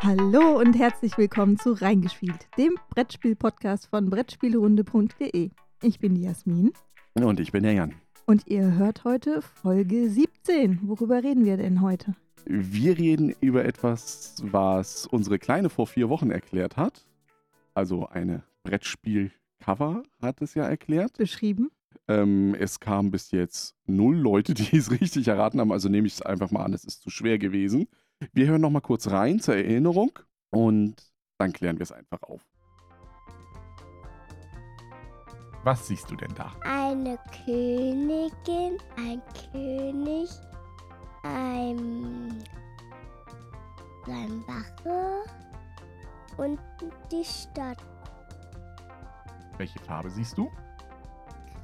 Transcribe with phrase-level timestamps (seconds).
[0.00, 5.50] Hallo und herzlich willkommen zu Reingespielt, dem Brettspiel-Podcast von Brettspielrunde.de.
[5.82, 6.70] Ich bin die Jasmin.
[7.14, 7.94] Und ich bin der Jan.
[8.24, 10.82] Und ihr hört heute Folge 17.
[10.84, 12.14] Worüber reden wir denn heute?
[12.44, 17.04] Wir reden über etwas, was unsere Kleine vor vier Wochen erklärt hat.
[17.74, 21.18] Also eine Brettspiel-Cover hat es ja erklärt.
[21.18, 21.70] Beschrieben.
[22.06, 25.72] Ähm, es kamen bis jetzt null Leute, die es richtig erraten haben.
[25.72, 27.88] Also nehme ich es einfach mal an, es ist zu schwer gewesen.
[28.32, 30.18] Wir hören noch mal kurz rein zur Erinnerung
[30.50, 30.96] und
[31.38, 32.44] dann klären wir es einfach auf.
[35.64, 36.52] Was siehst du denn da?
[36.62, 40.30] Eine Königin, ein König,
[41.22, 42.42] ein,
[44.06, 45.24] ein Wache
[46.36, 46.58] und
[47.12, 47.78] die Stadt.
[49.58, 50.50] Welche Farbe siehst du?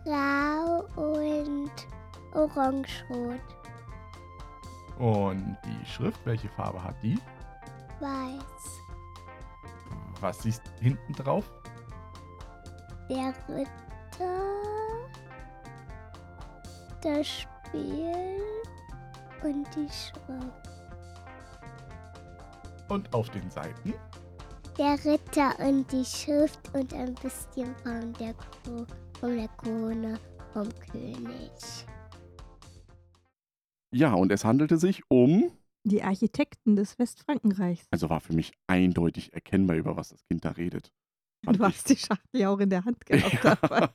[0.05, 1.73] Grau und
[2.35, 3.54] orangerot.
[4.99, 7.19] Und die Schrift, welche Farbe hat die?
[8.01, 8.81] Weiß.
[10.21, 11.51] Was siehst du hinten drauf?
[13.09, 14.41] Der Ritter,
[17.03, 18.41] das Spiel
[19.43, 20.71] und die Schrift.
[22.89, 23.95] Und auf den Seiten?
[24.79, 28.87] Der Ritter und die Schrift und ein bisschen von der, Kro
[29.21, 30.19] von der Krone
[30.53, 31.53] vom König.
[33.95, 35.53] Ja, und es handelte sich um.
[35.85, 37.87] Die Architekten des Westfrankenreichs.
[37.93, 40.91] Also war für mich eindeutig erkennbar, über was das Kind da redet.
[41.45, 43.55] Fand Du hast die Schachtel ja auch in der Hand gehabt Ja.
[43.55, 43.91] dabei.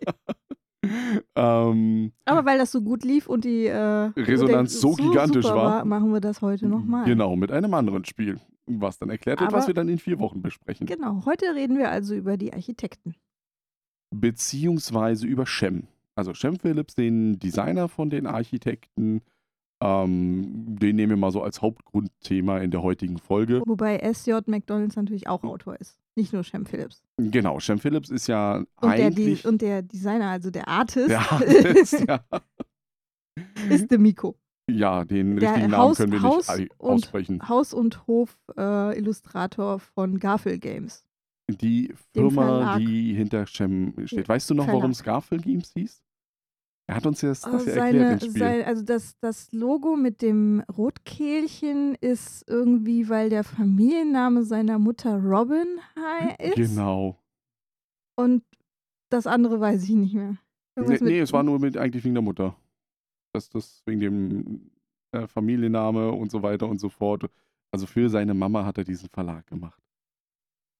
[1.35, 3.75] ähm, Aber weil das so gut lief und die äh,
[4.15, 5.85] Resonanz so gigantisch super war.
[5.85, 7.05] machen wir das heute nochmal.
[7.05, 10.41] Genau, mit einem anderen Spiel, was dann erklärt wird, was wir dann in vier Wochen
[10.41, 10.87] besprechen.
[10.87, 13.15] Genau, heute reden wir also über die Architekten.
[14.15, 15.87] Beziehungsweise über Shem.
[16.15, 19.21] Also Shem Phillips, den Designer von den Architekten,
[19.81, 23.61] ähm, den nehmen wir mal so als Hauptgrundthema in der heutigen Folge.
[23.65, 25.97] Wobei SJ McDonalds natürlich auch Autor ist.
[26.15, 27.01] Nicht nur Shem Phillips.
[27.17, 31.09] Genau, Shem Phillips ist ja Und der, eigentlich die, und der Designer, also der Artist,
[31.09, 32.19] der Artist, ja.
[33.69, 34.35] ist Demiko.
[34.69, 37.47] ja, den Der richtigen Namen Haus- können wir Haus nicht und- aussprechen.
[37.47, 41.05] Haus- und Hof-Illustrator von Garfield Games.
[41.49, 44.27] Die Firma, die hinter Shem steht.
[44.29, 46.03] Weißt du noch, warum es Garfield Games hieß?
[46.89, 48.39] Er hat uns das, das Äh, ja seine, erklärt Spiel.
[48.39, 55.21] sein, also das, das Logo mit dem Rotkehlchen ist irgendwie, weil der Familienname seiner Mutter
[55.21, 56.55] Robin High ist.
[56.55, 57.15] Genau.
[58.15, 58.43] Und
[59.11, 60.37] das andere weiß ich nicht mehr.
[60.79, 62.55] Nee, nee, es war nur mit, eigentlich wegen der Mutter.
[63.33, 64.71] Das, das wegen dem
[65.11, 67.29] äh, Familienname und so weiter und so fort.
[67.71, 69.79] Also für seine Mama hat er diesen Verlag gemacht.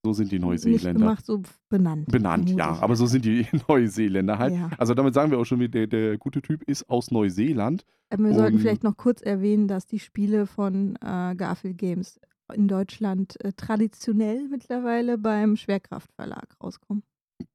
[0.09, 0.94] So sind die Nicht Neuseeländer.
[1.00, 2.08] gemacht, so benannt.
[2.08, 2.80] Benannt, ja.
[2.80, 4.56] Aber so sind die Neuseeländer halt.
[4.56, 4.72] Ja.
[4.80, 7.86] Also damit sagen wir auch schon, der, der gute Typ ist aus Neuseeland.
[8.09, 12.19] Äh, Wir sollten vielleicht noch kurz erwähnen, dass die Spiele von äh, Garfield Games
[12.52, 17.03] in Deutschland äh, traditionell mittlerweile beim Schwerkraftverlag rauskommen.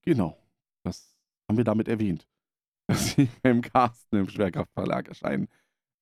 [0.03, 0.39] Genau.
[0.85, 1.13] Das
[1.49, 2.29] haben wir damit erwähnt.
[2.87, 5.49] Dass sie im Carsten im Schwerkraftverlag erscheinen.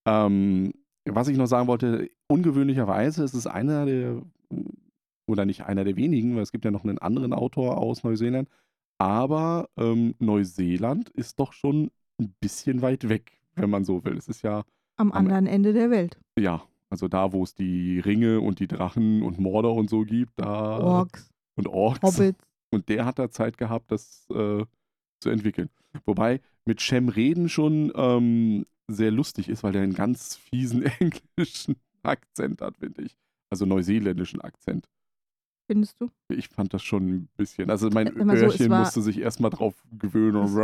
[0.05, 0.73] Ähm,
[1.05, 4.21] was ich noch sagen wollte, ungewöhnlicherweise ist es einer der,
[5.25, 8.49] oder nicht einer der wenigen, weil es gibt ja noch einen anderen Autor aus Neuseeland,
[8.97, 14.17] aber ähm, Neuseeland ist doch schon ein bisschen weit weg, wenn man so will.
[14.17, 14.63] Es ist ja,
[14.97, 16.19] Am Am- anderen Ende der Welt.
[16.37, 20.33] ja, also da, wo es die Ringe und die Drachen und Mordor und so gibt,
[20.39, 22.01] da Orks, und Orks.
[22.03, 22.37] Hobbits.
[22.71, 24.63] Und der hat da Zeit gehabt, das äh,
[25.19, 25.69] zu entwickeln.
[26.05, 31.77] Wobei mit Shem reden schon ähm, sehr lustig ist, weil der einen ganz fiesen englischen
[32.03, 33.15] Akzent hat, finde ich.
[33.49, 34.87] Also neuseeländischen Akzent.
[35.73, 36.09] Findest du?
[36.29, 37.71] Ich fand das schon ein bisschen.
[37.71, 40.43] Also mein so, es Öhrchen war- musste sich erstmal drauf gewöhnen.
[40.43, 40.55] Es-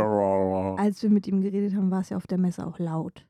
[0.80, 3.26] Als wir mit ihm geredet haben, war es ja auf der Messe auch laut.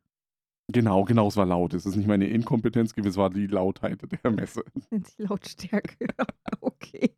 [0.70, 1.72] Genau, genau, es war laut.
[1.72, 4.62] Es ist nicht meine Inkompetenz gewesen, es war die Lautheit der Messe.
[4.90, 6.06] Nennt sich Lautstärke.
[6.60, 7.10] okay.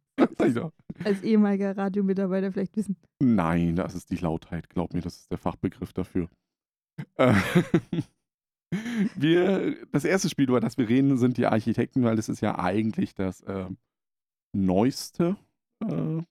[1.04, 2.96] Als ehemaliger Radiomitarbeiter vielleicht wissen.
[3.20, 4.70] Nein, das ist die Lautheit.
[4.70, 6.28] Glaub mir, das ist der Fachbegriff dafür.
[7.16, 7.34] Äh,
[9.16, 12.58] wir, das erste Spiel, über das wir reden, sind die Architekten, weil das ist ja
[12.58, 13.66] eigentlich das äh,
[14.52, 15.36] neueste
[15.80, 16.22] äh,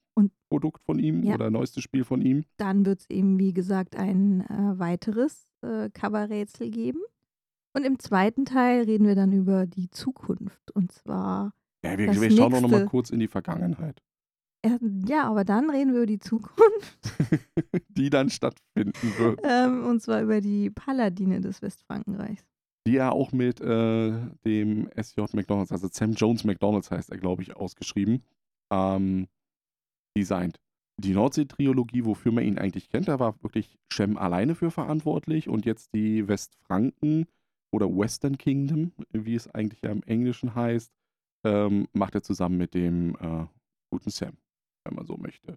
[0.48, 1.34] Produkt von ihm Ja.
[1.36, 2.44] oder neueste Spiel von ihm.
[2.58, 7.00] Dann wird es eben, wie gesagt, ein äh, weiteres äh, Coverrätsel geben.
[7.74, 10.70] Und im zweiten Teil reden wir dann über die Zukunft.
[10.72, 12.86] Und zwar, Ja, wir, Das wir schauen doch noch mal nächste.
[12.90, 14.02] kurz in die Vergangenheit,
[15.08, 16.98] ja, aber dann reden wir über die Zukunft.
[17.88, 19.40] die dann stattfinden wird.
[19.42, 22.44] ähm, und zwar über die Paladine des Westfrankenreichs.
[22.86, 24.12] Die er auch mit äh,
[24.44, 28.24] dem SJ McDonalds, also Sam Jones McDonalds heißt er, glaube ich, ausgeschrieben,
[28.72, 29.28] ähm,
[30.16, 30.60] designt.
[30.98, 35.64] Die Nordsee-Trilogie, wofür man ihn eigentlich kennt, da war wirklich Shem alleine für verantwortlich und
[35.64, 37.26] jetzt die Westfranken
[37.72, 40.92] oder Western Kingdom, wie es eigentlich ja im Englischen heißt,
[41.44, 43.46] ähm, macht er zusammen mit dem äh,
[43.90, 44.36] guten Sam,
[44.84, 45.56] wenn man so möchte.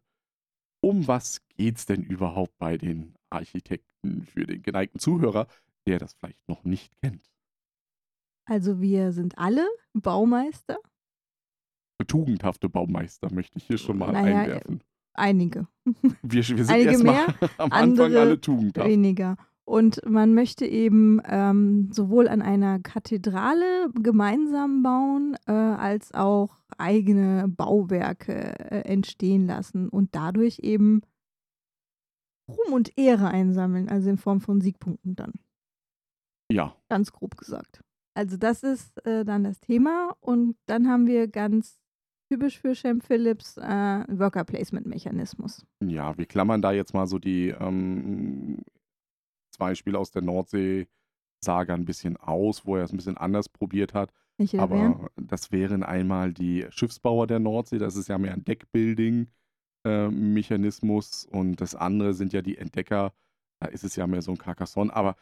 [0.81, 5.47] Um was geht's denn überhaupt bei den Architekten für den geneigten Zuhörer,
[5.87, 7.31] der das vielleicht noch nicht kennt?
[8.45, 10.77] Also wir sind alle Baumeister.
[12.07, 14.83] Tugendhafte Baumeister möchte ich hier schon mal Naja, einwerfen.
[15.13, 15.67] Einige.
[16.23, 18.89] Wir, wir sind einige mehr, am Anfang alle tugendhaft.
[18.89, 19.37] Weniger.
[19.63, 27.47] Und man möchte eben ähm, sowohl an einer Kathedrale gemeinsam bauen, äh, als auch eigene
[27.47, 31.01] Bauwerke äh, entstehen lassen und dadurch eben
[32.47, 35.33] Ruhm und Ehre einsammeln, also in Form von Siegpunkten dann.
[36.51, 37.81] Ja, Ganz grob gesagt.
[38.13, 41.81] Also das ist äh, dann das Thema und dann haben wir ganz
[42.31, 45.65] typisch für Shem Phillips äh, Worker Placement Mechanismus.
[45.83, 48.61] ja, wir klammern da jetzt mal so die ähm,
[49.51, 53.93] zwei Spiele aus der Nordsee-Saga ein bisschen aus, wo er es ein bisschen anders probiert
[53.93, 54.11] hat.
[54.37, 54.93] Welche da wären?
[54.95, 61.61] Aber das wären einmal die Schiffsbauer der Nordsee, das ist ja mehr ein Deckbuilding-Mechanismus und
[61.61, 63.13] das andere sind ja die Entdecker,
[63.59, 65.15] da ist es ja mehr so ein Carcassonne, aber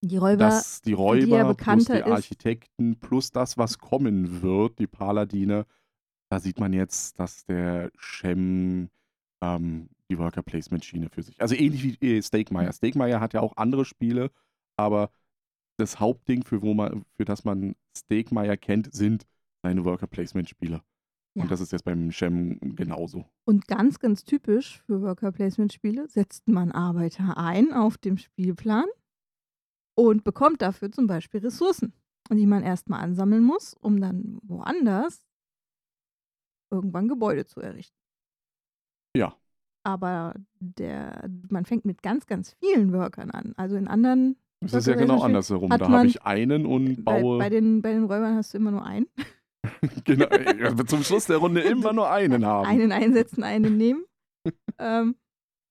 [0.00, 4.78] Die Räuber, das, die die Räuber plus die ist- Architekten plus das, was kommen wird,
[4.78, 5.66] die Paladine,
[6.30, 8.90] da sieht man jetzt, dass der Shem
[9.42, 11.40] ähm, die Worker Placement Schiene für sich.
[11.40, 12.72] Also ähnlich wie äh, Steakmeyer.
[12.72, 14.30] Steakmeyer hat ja auch andere Spiele,
[14.76, 15.10] aber
[15.78, 19.26] das Hauptding, für, wo man, für das man Steakmeyer kennt, sind
[19.62, 20.82] seine Worker Placement Spiele.
[21.34, 21.42] Ja.
[21.42, 23.26] Und das ist jetzt beim Shem genauso.
[23.44, 28.86] Und ganz, ganz typisch für Worker Placement Spiele setzt man Arbeiter ein auf dem Spielplan
[29.98, 31.92] und bekommt dafür zum Beispiel Ressourcen,
[32.30, 35.26] die man erstmal ansammeln muss, um dann woanders
[36.70, 37.96] irgendwann Gebäude zu errichten.
[39.16, 39.34] Ja.
[39.82, 43.54] Aber der, man fängt mit ganz, ganz vielen Workern an.
[43.56, 45.70] Also in anderen, Das ist ja genau andersherum.
[45.70, 47.38] Da habe ich einen und bei, baue.
[47.38, 49.08] bei, den, bei den Räubern hast du immer nur einen.
[50.04, 50.28] genau,
[50.84, 52.68] zum Schluss der Runde immer nur einen haben.
[52.68, 54.04] einen einsetzen, einen nehmen.
[54.78, 55.16] ähm,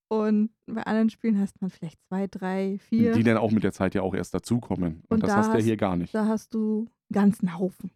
[0.09, 3.13] und bei anderen Spielen hast man vielleicht zwei, drei, vier.
[3.13, 5.01] Die dann auch mit der Zeit ja auch erst dazukommen.
[5.09, 6.13] Und, Und das da hast du ja hier gar nicht.
[6.13, 7.91] da hast du einen ganzen Haufen.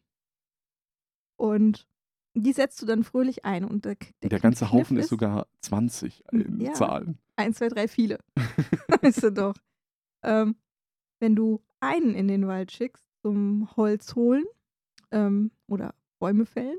[1.38, 1.88] Und
[2.34, 3.64] die setzt du dann fröhlich ein.
[3.64, 6.74] Und der, der, der Kniff ganze Haufen ist ist sogar 20 in Ja.
[6.74, 7.18] Zahlen.
[7.36, 8.20] Eins, zwei, drei, viele.
[9.02, 9.56] weißt du doch.
[10.24, 10.56] Ähm,
[11.20, 14.46] wenn du einen in den Wald schickst zum Holz holen
[15.12, 16.78] ähm, oder Bäume fällen,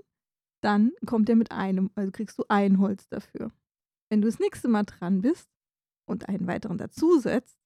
[0.62, 3.50] dann kommt er mit einem, also kriegst du ein Holz dafür.
[4.12, 5.48] Wenn du das nächste Mal dran bist
[6.04, 7.56] und einen weiteren dazusetzt,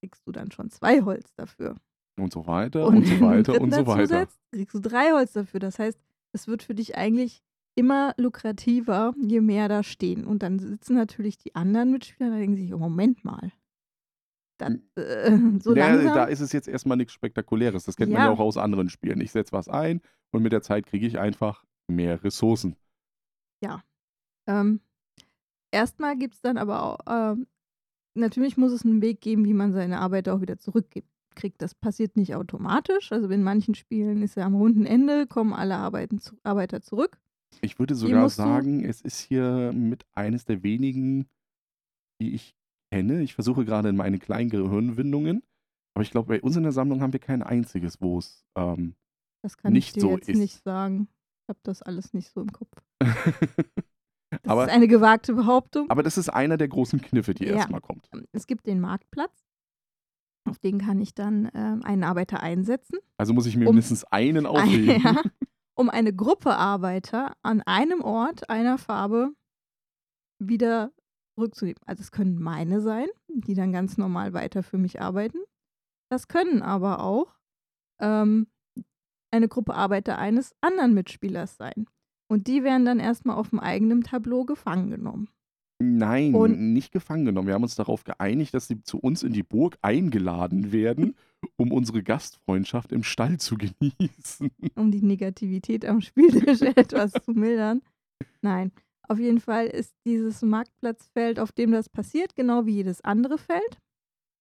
[0.00, 1.76] kriegst du dann schon zwei Holz dafür.
[2.18, 3.98] Und so weiter und, so du einen weiter und so weiter.
[4.00, 5.60] dazusetzt, kriegst du drei Holz dafür.
[5.60, 5.96] Das heißt,
[6.32, 7.44] es wird für dich eigentlich
[7.76, 10.26] immer lukrativer, je mehr da stehen.
[10.26, 13.52] Und dann sitzen natürlich die anderen Mitspieler und denken sich, oh, Moment mal.
[14.58, 16.16] Das, äh, so ja, langsam.
[16.16, 17.84] da ist es jetzt erstmal nichts Spektakuläres.
[17.84, 18.26] Das kennt man Ja.
[18.26, 19.20] ja auch aus anderen Spielen.
[19.20, 20.00] Ich setze was ein
[20.32, 22.74] und mit der Zeit kriege ich einfach mehr Ressourcen.
[24.48, 24.80] Ähm,
[25.72, 27.46] erstmal gibt es dann aber auch, ähm,
[28.14, 31.06] natürlich muss es einen Weg geben, wie man seine Arbeit auch wieder zurückkriegt.
[31.58, 33.10] Das passiert nicht automatisch.
[33.12, 37.18] Also in manchen Spielen ist ja am runden Ende, kommen alle Arbeiten zu, Arbeiter zurück.
[37.60, 41.26] Ich würde sogar sagen, es ist hier mit eines der wenigen,
[42.20, 42.54] die ich
[42.90, 43.22] kenne.
[43.22, 45.42] Ich versuche gerade in meine kleinen Gehirnwindungen.
[45.94, 48.44] Aber ich glaube, bei uns in der Sammlung haben wir kein einziges, wo es.
[48.56, 48.94] Ähm,
[49.42, 50.38] Das kann Nicht ich dir so jetzt ist.
[50.38, 51.08] nicht sagen.
[51.42, 52.70] Ich habe das alles nicht so im Kopf.
[54.42, 55.88] Das aber, ist eine gewagte Behauptung.
[55.90, 57.56] aber das ist einer der großen Kniffe, die Ja.
[57.56, 58.08] erstmal kommt.
[58.32, 59.44] es gibt den Marktplatz.
[60.48, 62.98] Auf den kann ich dann ähm, einen Arbeiter einsetzen.
[63.16, 65.00] Also muss ich mir Um- mindestens einen aufheben.
[65.02, 65.22] ja,
[65.74, 69.30] um eine Gruppe Arbeiter an einem Ort einer Farbe
[70.40, 70.90] wieder
[71.36, 71.78] zurückzunehmen.
[71.86, 75.38] Also es können meine sein, die dann ganz normal weiter für mich arbeiten.
[76.10, 77.34] Das können aber auch
[78.00, 78.48] ähm,
[79.30, 81.86] eine Gruppe Arbeiter eines anderen Mitspielers sein.
[82.28, 85.28] Und die werden dann erstmal auf dem eigenen Tableau gefangen genommen.
[85.82, 87.48] Nein, Und- nicht gefangen genommen.
[87.48, 91.16] Wir haben uns darauf geeinigt, dass sie zu uns in die Burg eingeladen werden,
[91.56, 94.50] um unsere Gastfreundschaft im Stall zu genießen.
[94.76, 97.82] um die Negativität am Spieltisch etwas zu mildern.
[98.42, 98.70] Nein,
[99.08, 103.78] auf jeden Fall ist dieses Marktplatzfeld, auf dem das passiert, genau wie jedes andere Feld.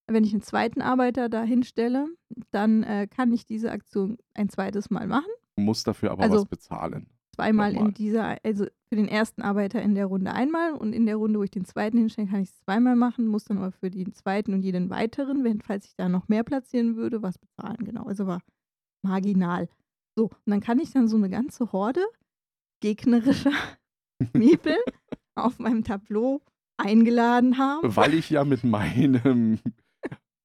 [0.07, 2.07] Wenn ich einen zweiten Arbeiter da hinstelle,
[2.51, 5.31] dann äh, kann ich diese Aktion ein zweites Mal machen.
[5.57, 7.07] Muss dafür aber Also- was bezahlen.
[7.41, 7.87] Zweimal Nochmal.
[7.89, 11.39] in dieser, also für den ersten Arbeiter in der Runde einmal und in der Runde,
[11.39, 14.13] wo ich den zweiten hinstelle, kann ich es zweimal machen, muss dann aber für den
[14.13, 17.77] zweiten und jeden weiteren, wenn, falls ich da noch mehr platzieren würde, was bezahlen.
[17.79, 18.41] Genau, also war
[19.03, 19.69] marginal.
[20.15, 22.01] So, und dann kann ich dann so eine ganze Horde
[22.81, 23.53] gegnerischer
[24.33, 24.75] Miepel
[25.35, 26.41] auf meinem Tableau
[26.77, 27.95] eingeladen haben.
[27.95, 29.59] Weil ich ja mit meinem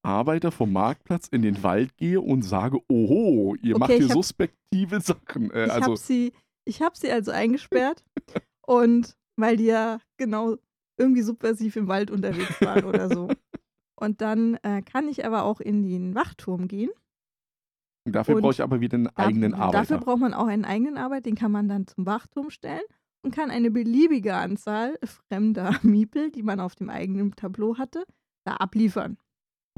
[0.03, 4.13] Arbeiter vom Marktplatz in den Wald gehe und sage, oho, ihr Okay, macht hier hab-
[4.13, 5.51] suspektive Sachen.
[5.51, 6.31] Äh, Ich also, habe sie,
[6.67, 8.03] ich hab sie also eingesperrt
[8.65, 10.57] und weil die ja genau
[10.97, 13.27] irgendwie subversiv im Wald unterwegs waren oder so.
[13.99, 16.91] Und dann äh, kann ich aber auch in den Wachturm gehen.
[18.05, 19.79] dafür und brauche ich aber wieder einen Da- eigenen Arbeiter.
[19.79, 22.83] Dafür braucht man auch einen eigenen Arbeit, den kann man dann zum Wachturm stellen
[23.23, 28.05] und kann eine beliebige Anzahl fremder Miepel, die man auf dem eigenen Tableau hatte,
[28.45, 29.17] da abliefern.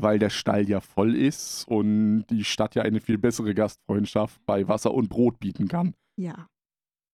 [0.01, 4.67] weil der Stall ja voll ist und die Stadt ja eine viel bessere Gastfreundschaft bei
[4.67, 5.93] Wasser und Brot bieten kann.
[6.17, 6.49] Ja.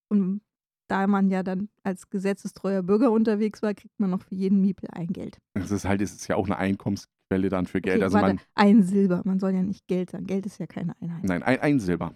[0.09, 0.41] Und
[0.87, 4.89] da man ja dann als gesetzestreuer Bürger unterwegs war, kriegt man noch für jeden Miepel
[4.91, 5.39] ein Geld.
[5.53, 7.97] Es ist halt, es ist ja auch eine Einkommensquelle dann für Geld.
[7.97, 9.21] Okay, also warte, man, ein Silber.
[9.25, 10.27] Man soll ja nicht Geld sagen.
[10.27, 11.23] Geld ist ja keine Einheit.
[11.23, 12.13] nein, ein, ein Silber.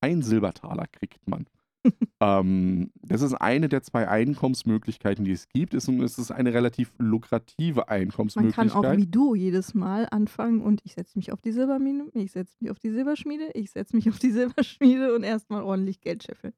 [0.00, 1.46] Ein Silbertaler kriegt man.
[2.20, 5.74] ähm, das ist eine der zwei Einkommensmöglichkeiten, die es gibt.
[5.74, 8.84] Es ist, es ist eine relativ lukrative Man kann Einkommensmöglichkeit.
[8.84, 12.56] auch wie du jedes Mal anfangen und ich setze mich auf die Silbermine, ich setze
[12.60, 16.52] mich auf die Silberschmiede, ich setze mich auf die Silberschmiede und erstmal ordentlich Geld scheffeln.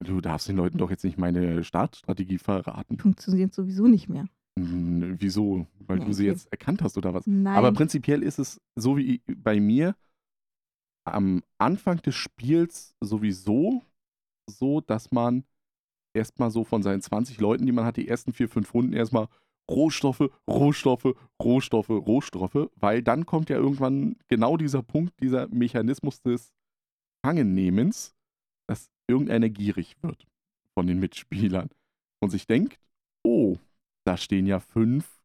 [0.00, 2.98] Du darfst den Leuten doch jetzt nicht meine Startstrategie verraten.
[2.98, 4.26] Funktioniert sowieso nicht mehr.
[4.58, 5.66] Hm, Wieso?
[5.80, 6.30] Weil Ja, du sie okay.
[6.32, 7.26] jetzt erkannt hast oder was?
[7.26, 7.56] Nein.
[7.56, 9.94] Aber prinzipiell ist es so wie bei mir
[11.04, 13.82] am Anfang des Spiels sowieso
[14.48, 15.44] so, dass man
[16.14, 19.28] erstmal so von seinen 20 Leuten, die man hat, die ersten vier, fünf Runden erstmal
[19.70, 26.52] Rohstoffe, Rohstoffe, Rohstoffe, Rohstoffe, weil dann kommt ja irgendwann genau dieser Punkt, dieser Mechanismus des
[27.24, 28.15] Fangennehmens,
[29.08, 30.26] irgendeiner gierig wird
[30.74, 31.70] von den Mitspielern
[32.20, 32.78] und sich denkt,
[33.22, 33.56] oh,
[34.04, 35.20] da stehen ja fünf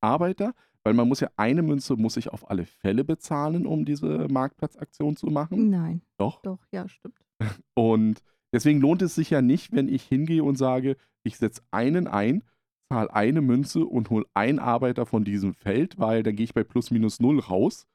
[0.00, 4.28] Arbeiter, weil man muss ja eine Münze muss ich auf alle Fälle bezahlen, um diese
[4.28, 5.70] Marktplatzaktion zu machen.
[5.70, 6.42] Nein, Doch.
[6.42, 7.18] doch, ja, stimmt.
[7.74, 12.06] Und deswegen lohnt es sich ja nicht, wenn ich hingehe und sage, ich setze einen
[12.06, 12.42] ein,
[12.88, 16.62] zahle eine Münze und hole einen Arbeiter von diesem Feld, weil dann gehe ich bei
[16.62, 17.86] plus minus null raus.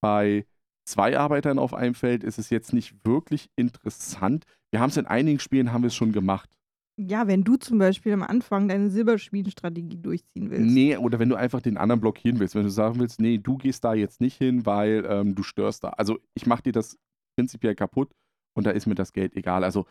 [0.00, 0.44] Bei
[0.84, 4.44] zwei Arbeitern auf einem Feld ist es jetzt nicht wirklich interessant.
[4.70, 6.50] Wir haben es in einigen Spielen haben wir es schon gemacht.
[6.96, 10.72] Ja, wenn du zum Beispiel am Anfang deine Silberschmiedenstrategie durchziehen willst.
[10.72, 13.56] Nee, oder wenn du einfach den anderen blockieren willst, wenn du sagen willst, nee, du
[13.56, 15.88] gehst da jetzt nicht hin, weil ähm, du störst da.
[15.90, 16.96] Also ich mache dir das
[17.36, 18.14] prinzipiell kaputt
[18.56, 19.64] und da ist mir das Geld egal.
[19.64, 19.86] Also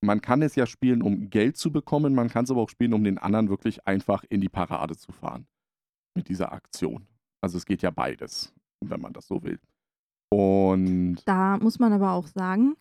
[0.00, 2.92] man kann es ja spielen, um Geld zu bekommen, man kann es aber auch spielen,
[2.92, 5.48] um den anderen wirklich einfach in die Parade zu fahren.
[6.14, 7.08] Mit dieser Aktion.
[7.40, 9.58] Also es geht ja beides, wenn man das so will.
[10.30, 12.76] Und Da muss man aber auch sagen,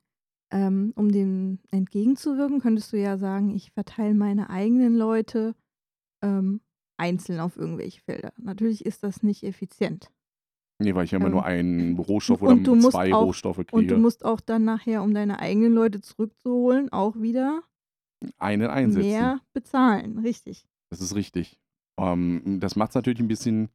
[0.51, 5.56] ähm, um dem entgegenzuwirken, könntest du ja sagen, ich verteile meine eigenen Leute
[6.24, 6.62] ähm,
[6.98, 8.34] einzeln auf irgendwelche Felder.
[8.38, 10.12] Natürlich ist das nicht effizient.
[10.80, 13.68] nee, weil ich ja immer Ähm, nur einen Rohstoff und oder zwei auch- Rohstoffe Und
[13.68, 13.94] kriege.
[13.96, 17.62] du musst auch dann nachher, um deine eigenen Leute zurückzuholen, auch wieder
[18.39, 19.10] einen einsetzen.
[19.10, 20.18] mehr bezahlen.
[20.20, 20.66] Richtig.
[20.89, 21.60] Das ist richtig.
[22.00, 23.70] Ähm, das macht es natürlich ein bisschen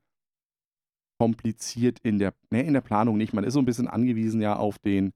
[1.23, 3.33] kompliziert in der, ne, in der Planung nicht.
[3.33, 5.13] Man ist so ein bisschen angewiesen ja auf den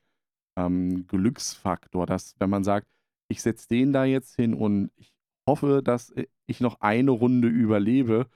[0.56, 2.86] ähm, Glücksfaktor, dass wenn man sagt,
[3.28, 5.12] ich setze den da jetzt hin und ich
[5.48, 6.14] hoffe, dass
[6.46, 8.26] ich noch eine Runde überlebe,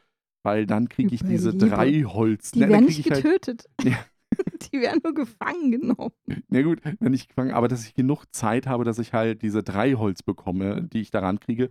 [0.43, 2.51] weil dann kriege ich diese drei Holz.
[2.51, 3.67] Die Ne, werden nicht ich halt- getötet.
[3.85, 3.99] Ja.
[4.73, 6.13] Die werden nur gefangen genommen.
[6.49, 9.63] Na gut, wenn ich gefangen, aber dass ich genug Zeit habe, dass ich halt diese
[9.65, 11.71] drei Holz bekomme, die ich daran kriege,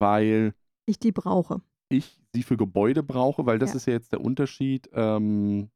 [0.00, 0.54] weil
[0.86, 1.60] Ich die brauche.
[1.90, 3.76] Ich sie für Gebäude brauche, weil das Ja.
[3.76, 4.88] ist ja jetzt der Unterschied.
[4.92, 5.70] Ähm,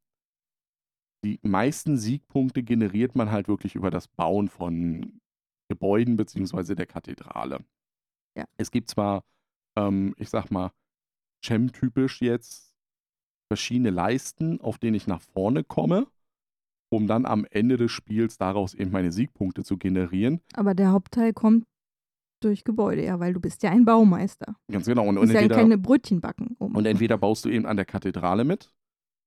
[1.24, 5.20] die meisten Siegpunkte generiert man halt wirklich über das Bauen von
[5.68, 7.64] Gebäuden beziehungsweise der Kathedrale.
[8.36, 8.44] Ja.
[8.56, 9.24] Es gibt zwar,
[9.76, 10.70] ähm, ich sag mal,
[11.44, 12.74] Cem-typisch jetzt
[13.50, 16.06] verschiedene Leisten, auf denen ich nach vorne komme,
[16.90, 20.40] um dann am Ende des Spiels daraus eben meine Siegpunkte zu generieren.
[20.54, 21.64] Aber der Hauptteil kommt
[22.44, 24.56] durch Gebäude, ja, weil du bist ja ein Baumeister.
[24.70, 25.06] Ganz genau.
[25.06, 26.56] Und, Du musst ja entweder, keine Brötchen backen.
[26.58, 26.74] Um.
[26.74, 28.70] und entweder baust du eben an der Kathedrale mit.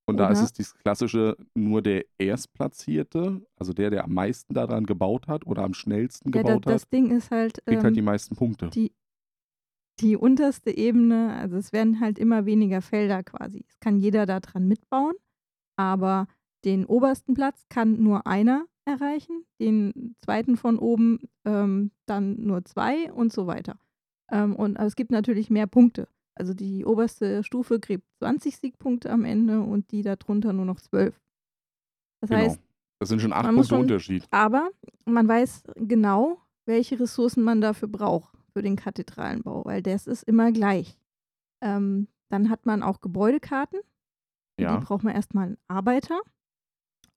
[0.09, 4.53] Und da ist Oder- es das klassische, nur der Erstplatzierte, also der, der am meisten
[4.53, 7.83] daran gebaut hat oder am schnellsten ja, da, gebaut das hat, Ding ist halt, kriegt
[7.83, 8.69] halt die ähm, meisten Punkte.
[8.69, 8.93] die,
[9.99, 13.65] die unterste Ebene, also es werden halt immer weniger Felder quasi.
[13.67, 15.15] Es kann jeder da dran mitbauen,
[15.75, 16.27] aber
[16.63, 23.11] den obersten Platz kann nur einer erreichen, den zweiten von oben ähm, dann nur zwei
[23.11, 23.77] und so weiter.
[24.31, 26.07] Ähm, und es gibt natürlich mehr Punkte.
[26.35, 31.19] Also die oberste Stufe kriegt 20 Siegpunkte am Ende und die darunter nur noch 12.
[32.21, 32.41] Das Genau.
[32.41, 32.61] heißt,
[32.99, 34.25] Das sind schon acht Punkte schon- Unterschied.
[34.31, 34.69] aber
[35.05, 40.51] man weiß genau, welche Ressourcen man dafür braucht, für den Kathedralenbau, weil das ist immer
[40.51, 40.97] gleich.
[41.63, 43.79] Ähm, dann hat man auch Gebäudekarten.
[44.59, 44.77] Ja.
[44.77, 46.19] Die braucht man erstmal einen Arbeiter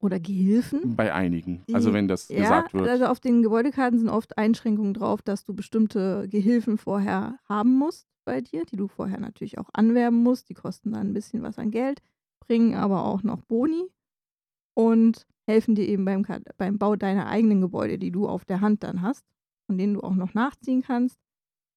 [0.00, 0.97] oder Gehilfen.
[0.97, 1.64] Bei einigen.
[1.69, 2.88] Die- also wenn das Ja, gesagt wird.
[2.88, 8.07] also auf den Gebäudekarten sind oft Einschränkungen drauf, dass du bestimmte Gehilfen vorher haben musst
[8.25, 10.49] bei dir, die du vorher natürlich auch anwerben musst.
[10.49, 12.00] Die kosten dann ein bisschen was an Geld.
[12.40, 13.90] bringen aber auch noch Boni
[14.75, 16.25] und helfen dir eben beim,
[16.57, 19.25] beim Bau deiner eigenen Gebäude, die du auf der Hand dann hast,
[19.66, 21.19] von denen du auch noch nachziehen kannst.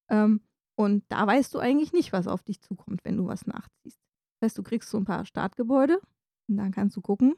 [0.10, 0.42] Ähm,
[0.75, 4.00] und da weißt du eigentlich nicht, was auf dich zukommt, wenn du was nachziehst.
[4.39, 6.00] Das heißt, du kriegst so ein paar Startgebäude
[6.48, 7.36] und dann kannst du gucken,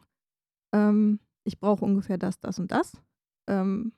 [0.76, 3.02] ähm, ich brauche ungefähr das, das und das.
[3.48, 3.94] Ähm,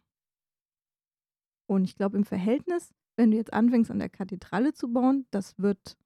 [1.70, 5.58] und ich glaube, im Verhältnis, wenn du jetzt anfängst, an der Kathedrale zu bauen, das
[5.58, 5.98] wird,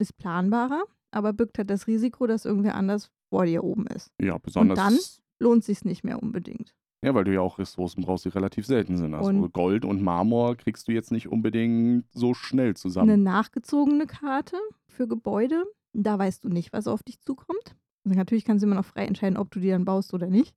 [0.00, 4.10] ist planbarer, aber birgt halt das Risiko, dass irgendwer anders vor dir oben ist.
[4.20, 4.76] Ja, besonders.
[4.78, 4.98] dann?
[5.42, 6.74] Lohnt sich nicht mehr unbedingt.
[7.02, 9.14] Ja, weil du ja auch Ressourcen brauchst, die relativ selten sind.
[9.14, 13.10] Also Und- Gold und Marmor kriegst du jetzt nicht unbedingt so schnell zusammen.
[13.10, 15.64] Eine nachgezogene Karte für Gebäude,
[15.94, 17.74] da weißt du nicht, was auf dich zukommt.
[18.04, 20.54] Also natürlich kannst du immer noch frei entscheiden, ob du die dann baust oder nicht.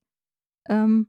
[0.69, 1.07] Ähm,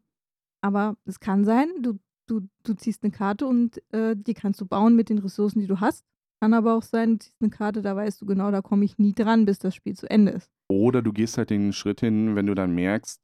[0.63, 4.67] aber es kann sein, du, du, du ziehst eine Karte und äh, die kannst du
[4.67, 6.05] bauen mit den Ressourcen, die du hast.
[6.41, 8.99] Kann aber auch sein, du ziehst eine Karte, da weißt du genau, da komme ich
[8.99, 10.51] nie dran, bis das Spiel zu Ende ist.
[10.69, 13.21] Oder du gehst halt den Schritt hin, wenn du dann merkst,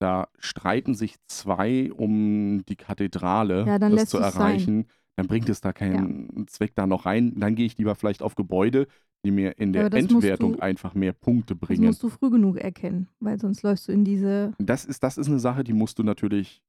[0.00, 4.86] da streiten sich zwei um die Kathedrale, Ja, das zu du's sein.
[5.16, 7.34] Dann bringt es da keinen Zweck da noch rein.
[7.38, 8.86] Dann gehe ich lieber vielleicht auf Gebäude,
[9.24, 11.84] die mir in der das Endwertung du- einfach mehr Punkte Das bringen.
[11.84, 15.28] musst du früh genug erkennen, weil sonst läufst du in diese Das ist, das ist
[15.28, 16.62] eine Sache, die musst du natürlich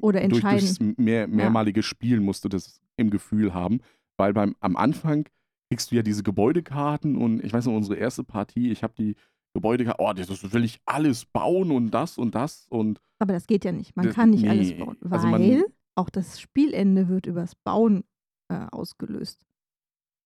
[0.00, 0.76] oder durch, entscheiden.
[0.78, 3.80] durchs mehr, mehrmalige Spielen musst du das im Gefühl haben.
[4.16, 5.28] Weil beim, am Anfang
[5.70, 9.14] kriegst du ja diese Gebäudekarten und ich weiß noch, unsere erste Partie, ich habe die
[9.54, 13.64] Gebäudekarten, oh, das will ich alles bauen und das und das und Aber das geht
[13.64, 13.94] ja nicht.
[13.96, 15.64] Man Das- kann nicht alles nee, bauen, also man- weil
[15.98, 18.04] auch das Spielende wird übers Bauen
[18.50, 19.44] äh, ausgelöst.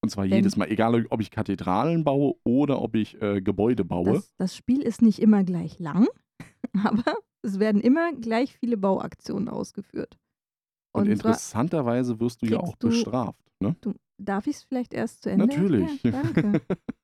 [0.02, 3.84] Und zwar Denn- jedes Mal, egal ob ich Kathedralen baue oder ob ich äh, Gebäude
[3.84, 4.14] baue.
[4.14, 6.08] Das, das Spiel ist nicht immer gleich lang,
[6.84, 10.18] aber es werden immer gleich viele Bauaktionen ausgeführt.
[10.92, 13.42] und Und interessanterweise wirst du ja auch bestraft.
[13.60, 13.76] Ne?
[13.80, 16.02] du, darf ich es vielleicht erst zu Ende Natürlich.
[16.02, 16.60] Danke.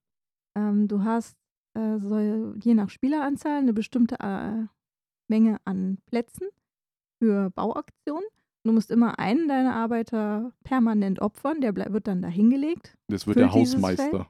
[0.57, 1.37] ähm, du hast
[1.75, 4.67] äh, so, je nach Spieleranzahl eine bestimmte äh,
[5.29, 6.49] Menge an Plätzen
[7.23, 8.27] für Bauaktionen.
[8.69, 12.99] Du musst immer einen deiner Arbeiter permanent opfern, der wird dann dahingelegt.
[13.07, 14.29] das wird der Hausmeister.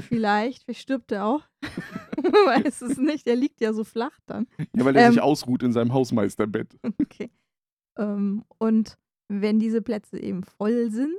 [0.00, 1.44] Vielleicht, vielleicht stirbt er auch.
[2.16, 4.48] Weiß es nicht, er liegt ja so flach dann.
[4.74, 6.76] Ja, weil er sich Ähm, ausruht in seinem Hausmeisterbett.
[7.00, 7.30] Okay.
[7.96, 11.16] Ähm, und wenn diese Plätze eben voll sind,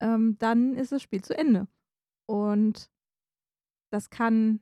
[0.00, 1.68] ähm, dann ist das Spiel zu Ende.
[2.26, 2.90] Und
[3.92, 4.60] das kann,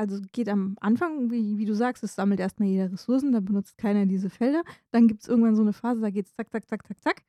[0.00, 3.76] also geht am Anfang, wie, wie du sagst, es sammelt erstmal jeder Ressourcen, dann benutzt
[3.76, 4.62] keiner diese Felder.
[4.92, 7.22] Dann gibt es irgendwann so eine Phase, da geht es zack, zack, zack, zack, zack.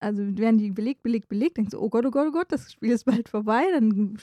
[0.00, 2.72] Also werden die belegt, belegt, belegt, denkst du, oh Gott, oh Gott, oh Gott, das
[2.72, 3.64] Spiel ist bald vorbei.
[3.72, 4.16] Dann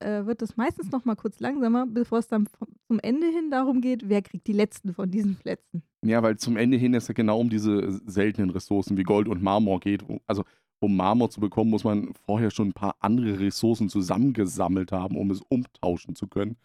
[0.00, 3.50] äh, wird das meistens noch mal kurz langsamer, bevor es dann vom- zum Ende hin
[3.50, 5.82] darum geht, wer kriegt die letzten von diesen Plätzen.
[6.04, 9.42] Ja, weil zum Ende hin es ja genau um diese seltenen Ressourcen wie Gold und
[9.42, 10.04] Marmor geht.
[10.28, 10.44] Also
[10.80, 15.30] um Marmor zu bekommen, muss man vorher schon ein paar andere Ressourcen zusammengesammelt haben, um
[15.30, 16.56] es umtauschen zu können.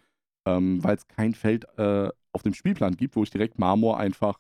[0.45, 4.39] Ähm, weil es kein Feld äh, auf dem Spielplan gibt, wo ich direkt Marmor einfach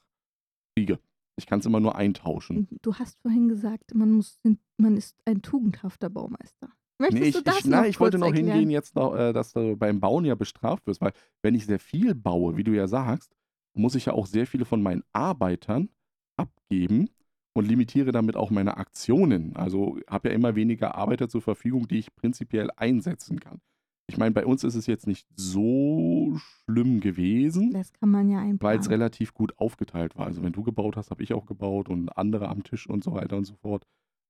[0.75, 0.99] kriege.
[1.37, 2.67] Ich kann es immer nur eintauschen.
[2.81, 4.39] Du hast vorhin gesagt, man, muss,
[4.77, 6.69] man ist ein tugendhafter Baumeister.
[6.99, 8.47] Möchtest Nee, ich, du das ich, noch ich wollte noch erklären?
[8.47, 11.79] hingehen jetzt, noch, äh, dass du beim Bauen ja bestraft wirst, weil wenn ich sehr
[11.79, 13.31] viel baue, wie du ja sagst,
[13.73, 15.89] muss ich ja auch sehr viele von meinen Arbeitern
[16.37, 17.09] abgeben
[17.53, 19.55] und limitiere damit auch meine Aktionen.
[19.55, 23.59] Also habe ja immer weniger Arbeiter zur Verfügung, die ich prinzipiell einsetzen kann.
[24.07, 26.33] Ich meine, bei uns ist es jetzt nicht so
[26.65, 28.87] schlimm gewesen, Das kann man ja weil es einplanen.
[28.89, 30.25] relativ gut aufgeteilt war.
[30.25, 33.13] Also wenn du gebaut hast, habe ich auch gebaut und andere am Tisch und so
[33.13, 33.85] weiter und so fort.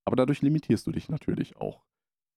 [0.05, 1.83] Aber dadurch limitierst du dich natürlich auch.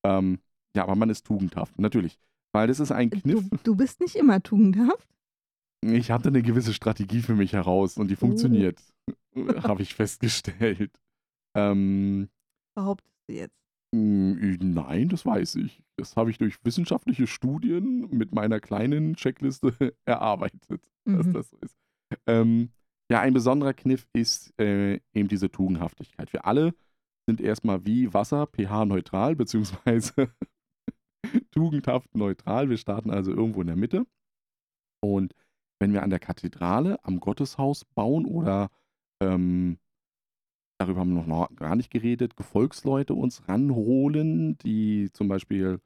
[0.07, 0.39] Ähm,
[0.75, 2.19] ja, aber man ist tugendhaft, natürlich.
[2.53, 3.49] Weil das ist ein Kniff.
[3.51, 5.09] Du, du bist nicht immer tugendhaft.
[5.93, 8.81] Ich hatte eine gewisse Strategie für mich heraus und die funktioniert,
[9.37, 10.91] habe ich festgestellt.
[11.57, 12.31] Ähm,
[12.77, 13.55] Behauptest du jetzt.
[13.95, 15.85] mh, nein, das weiß ich.
[15.97, 19.73] Das habe ich durch wissenschaftliche Studien mit meiner kleinen Checkliste
[20.05, 21.33] erarbeitet, dass Mhm.
[21.33, 21.77] das so ist.
[22.27, 22.71] Ähm,
[23.09, 26.33] ja, ein besonderer Kniff ist äh, eben diese Tugendhaftigkeit.
[26.33, 26.75] Wir alle
[27.29, 30.35] sind erstmal wie Wasser pH-neutral, beziehungsweise
[31.53, 32.69] tugendhaft neutral.
[32.69, 34.07] Wir starten also irgendwo in der Mitte.
[35.01, 35.35] Und
[35.85, 38.71] wenn wir an der Kathedrale, am Gotteshaus bauen oder
[39.21, 39.79] ähm,
[40.79, 45.83] darüber haben wir noch gar nicht geredet, Gefolgsleute uns ranholen, die zum Beispiel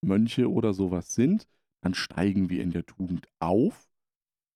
[0.00, 1.46] Mönche oder sowas sind,
[1.82, 3.86] dann steigen wir in der Tugend auf.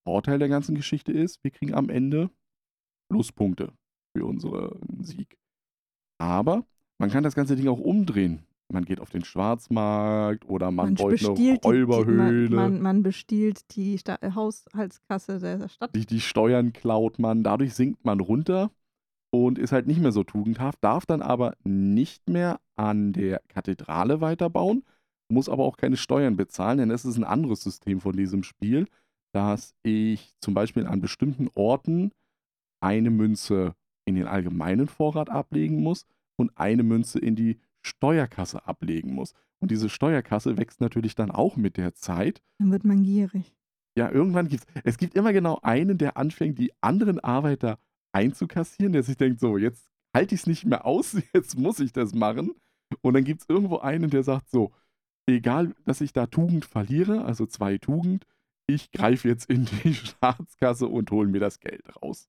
[0.07, 2.31] Vorteil der ganzen Geschichte ist, wir kriegen am Ende
[3.11, 3.75] Pluspunkte
[4.17, 5.37] für unseren Sieg.
[6.17, 6.67] Aber
[6.99, 8.47] man kann das ganze Ding auch umdrehen.
[8.71, 12.55] Man geht auf den Schwarzmarkt oder man, baut eine bestiehlt die- Räuberhöhle.
[12.55, 15.95] man, man, man bestiehlt die Sta äh, Haushaltskasse der Stadt.
[15.95, 18.71] die, die Steuern klaut man, dadurch sinkt man runter
[19.31, 24.21] und ist halt nicht mehr so tugendhaft, darf dann aber nicht mehr an der Kathedrale
[24.21, 24.85] weiterbauen,
[25.33, 28.87] muss aber auch keine Steuern bezahlen, denn es ist ein anderes System von diesem Spiel,
[29.35, 32.13] dass ich zum Beispiel an bestimmten Orten
[32.83, 33.75] eine Münze
[34.07, 36.07] in den allgemeinen Vorrat ablegen muss
[36.39, 39.35] und eine Münze in die Steuerkasse ablegen muss.
[39.61, 42.43] Und diese Steuerkasse wächst natürlich dann auch mit der Zeit.
[42.59, 43.55] Dann wird man gierig.
[43.97, 47.79] Ja, irgendwann gibt es, es gibt immer genau einen, der anfängt, die anderen Arbeiter
[48.13, 51.93] einzukassieren, der sich denkt, so, jetzt halte ich es nicht mehr aus, jetzt muss ich
[51.93, 52.53] das machen.
[53.03, 54.73] Und dann gibt es irgendwo einen, der sagt so,
[55.27, 58.25] egal, dass ich da Tugend verliere, also zwei Tugend,
[58.67, 62.29] ich greife jetzt in die Staatskasse und hole mir das Geld raus.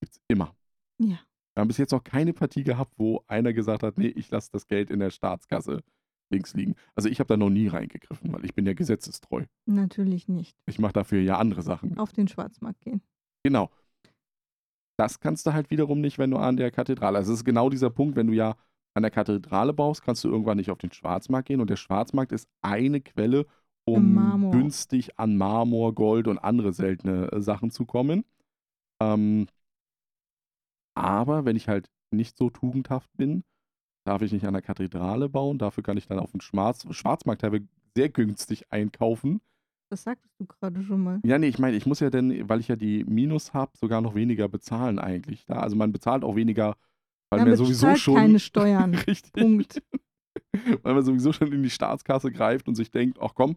[0.00, 0.54] Gibt's immer.
[0.98, 1.18] Ja.
[1.54, 4.50] Wir haben bis jetzt noch keine Partie gehabt, wo einer gesagt hat, nee, ich lasse
[4.52, 5.82] das Geld in der Staatskasse
[6.30, 6.74] links liegen.
[6.94, 9.44] Also ich habe da noch nie reingegriffen, weil ich bin ja gesetzestreu.
[9.66, 10.56] Natürlich nicht.
[10.66, 11.96] Ich mache dafür ja andere Sachen.
[11.98, 13.02] Auf den Schwarzmarkt gehen.
[13.44, 13.70] Genau.
[14.96, 17.18] Das kannst du halt wiederum nicht, wenn du an der Kathedrale.
[17.18, 18.56] Also es ist genau dieser Punkt, wenn du ja
[18.94, 21.60] an der Kathedrale baust, kannst du irgendwann nicht auf den Schwarzmarkt gehen.
[21.60, 23.46] Und der Schwarzmarkt ist eine Quelle,
[23.84, 28.24] um günstig an Marmor, Gold und andere seltene äh, Sachen zu kommen.
[29.02, 29.46] Ähm,
[30.94, 33.44] aber wenn ich halt nicht so tugendhaft bin,
[34.04, 35.58] darf ich nicht an der Kathedrale bauen.
[35.58, 39.40] Dafür kann ich dann auf dem Schwarz Schwarzmarkt teilweise sehr günstig einkaufen.
[39.90, 41.20] Das sagtest du gerade schon mal.
[41.24, 44.00] Ja, nee, ich meine, ich muss ja dann, weil ich ja die Minus habe, sogar
[44.00, 45.46] noch weniger bezahlen eigentlich.
[45.46, 45.60] Da.
[45.60, 46.76] Also man bezahlt auch weniger,
[47.30, 48.16] weil man ja sowieso schon.
[48.16, 48.94] keine Steuern.
[48.94, 49.32] Richtig.
[49.32, 49.82] Punkt.
[50.82, 53.56] weil man sowieso schon in die Staatskasse greift und sich denkt, ach komm,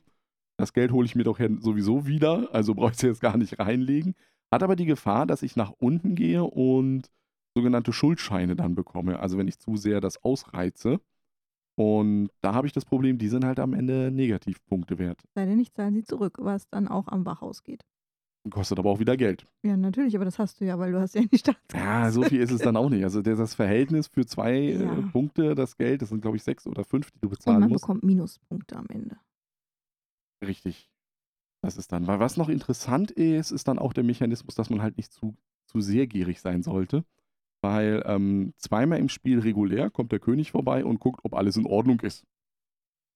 [0.58, 3.60] das Geld hole ich mir doch sowieso wieder, also brauche ich es jetzt gar nicht
[3.60, 4.16] reinlegen.
[4.52, 7.12] Hat aber die Gefahr, dass ich nach unten gehe und
[7.58, 9.20] sogenannte Schuldscheine dann bekomme.
[9.20, 11.00] Also wenn ich zu sehr das ausreize.
[11.76, 15.22] Und da habe ich das Problem, die sind halt am Ende Negativpunkte wert.
[15.36, 17.84] Sei denn, ich zahle sie zurück, was dann auch am Bach geht.
[18.50, 19.46] Kostet aber auch wieder Geld.
[19.64, 21.84] Ja, natürlich, aber das hast du ja, weil du hast ja die Staatskasse.
[21.84, 23.04] Ja, so viel ist es dann auch nicht.
[23.04, 25.00] Also das Verhältnis für zwei Ja.
[25.00, 27.60] äh, Punkte, das Geld, das sind glaube ich sechs oder fünf, die du Und bezahlen
[27.60, 27.82] man musst.
[27.84, 29.18] bekommt Minuspunkte am Ende.
[30.46, 30.90] Richtig.
[31.62, 32.08] Das ist dann.
[32.08, 35.36] Weil was noch interessant ist, ist dann auch der Mechanismus, dass man halt nicht zu,
[35.66, 37.04] zu sehr gierig sein sollte.
[37.62, 41.66] Weil ähm, zweimal im Spiel regulär kommt der König vorbei und guckt, ob alles in
[41.66, 42.26] Ordnung ist.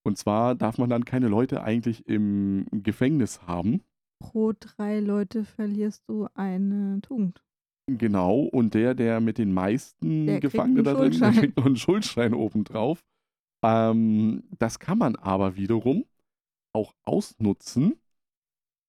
[0.04, 3.84] Und zwar darf man dann keine Leute eigentlich im Gefängnis haben.
[4.20, 7.44] Pro drei Leute verlierst du eine Tugend.
[7.88, 11.76] Genau, und der, der mit den meisten Der Gefangenen da drin, der kriegt noch einen
[11.76, 13.04] Schuldschein obendrauf.
[13.64, 16.06] Ähm, das kann man aber wiederum
[16.74, 18.00] auch ausnutzen,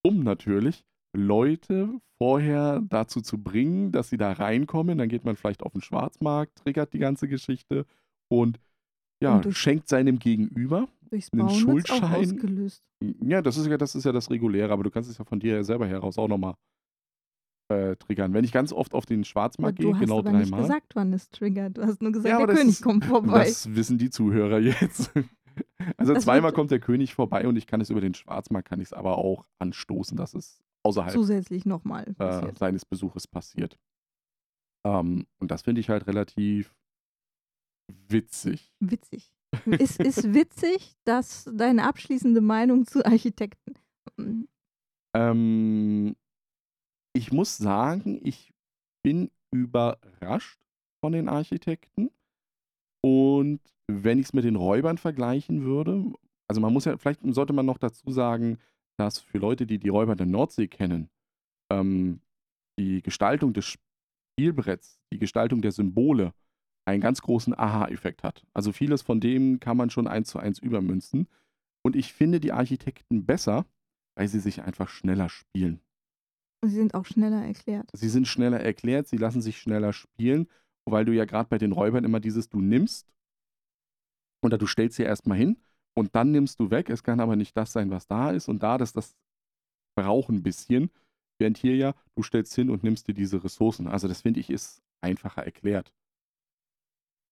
[0.04, 4.98] um natürlich Leute vorher dazu zu bringen, dass sie da reinkommen.
[4.98, 7.86] Dann geht man vielleicht auf den Schwarzmarkt, triggert die ganze Geschichte
[8.28, 8.58] und
[9.22, 10.88] ja, Und schenkt seinem Gegenüber.
[11.32, 12.02] Einen Schuldschein?
[12.02, 12.82] ausgelöst.
[13.24, 15.38] Ja, das ist ja, das ist ja das Reguläre, aber du kannst es ja von
[15.38, 16.54] dir selber heraus auch nochmal
[17.68, 18.32] äh, triggern.
[18.32, 20.62] Wenn ich ganz oft auf den Schwarzmarkt du gehe, hast genau aber nicht dreimal.
[20.62, 21.76] gesagt, wann es triggert.
[21.78, 23.44] Du hast nur gesagt, Ja, der König ist- kommt vorbei.
[23.44, 25.12] Das wissen die Zuhörer jetzt.
[25.96, 28.80] Also Das zweimal kommt der König vorbei und ich kann es über den Schwarzmarkt, kann
[28.80, 33.78] ich es aber auch anstoßen, dass es außerhalb Zusätzlich nochmal äh, seines Besuches passiert.
[34.84, 36.74] Ähm, und das finde ich halt relativ
[38.08, 38.72] witzig.
[38.80, 39.32] Witzig.
[39.78, 44.48] Es ist witzig, dass deine abschließende Meinung zu Architekten.
[45.14, 46.16] Ähm,
[47.14, 48.52] ich muss sagen, ich
[49.02, 50.58] bin überrascht
[51.00, 52.10] von den Architekten.
[53.04, 56.12] Und wenn ich es mit den Räubern vergleichen würde,
[56.48, 58.58] also man muss ja, vielleicht sollte man noch dazu sagen,
[59.02, 61.10] dass für Leute, die die Räuber der Nordsee kennen,
[61.70, 62.20] ähm,
[62.78, 63.76] die Gestaltung des
[64.38, 66.32] Spielbretts, die Gestaltung der Symbole
[66.84, 68.44] einen ganz großen Aha-Effekt hat.
[68.54, 71.28] Also vieles von dem kann man schon eins zu eins übermünzen.
[71.84, 73.66] Und ich finde die Architekten besser,
[74.16, 75.80] weil sie sich einfach schneller spielen.
[76.64, 77.90] Sie sind auch schneller erklärt.
[77.92, 80.48] Sie sind schneller erklärt, sie lassen sich schneller spielen,
[80.88, 83.12] weil du ja gerade bei den Räubern immer dieses, du nimmst
[84.44, 85.56] oder du stellst sie erstmal hin
[85.94, 86.90] und dann nimmst du weg.
[86.90, 89.16] Es kann aber nicht das sein, was da ist und da, das, das
[89.96, 90.90] braucht ein bisschen.
[91.38, 93.88] Während hier ja, du stellst hin und nimmst dir diese Ressourcen.
[93.88, 95.92] Also das finde ich ist einfacher erklärt.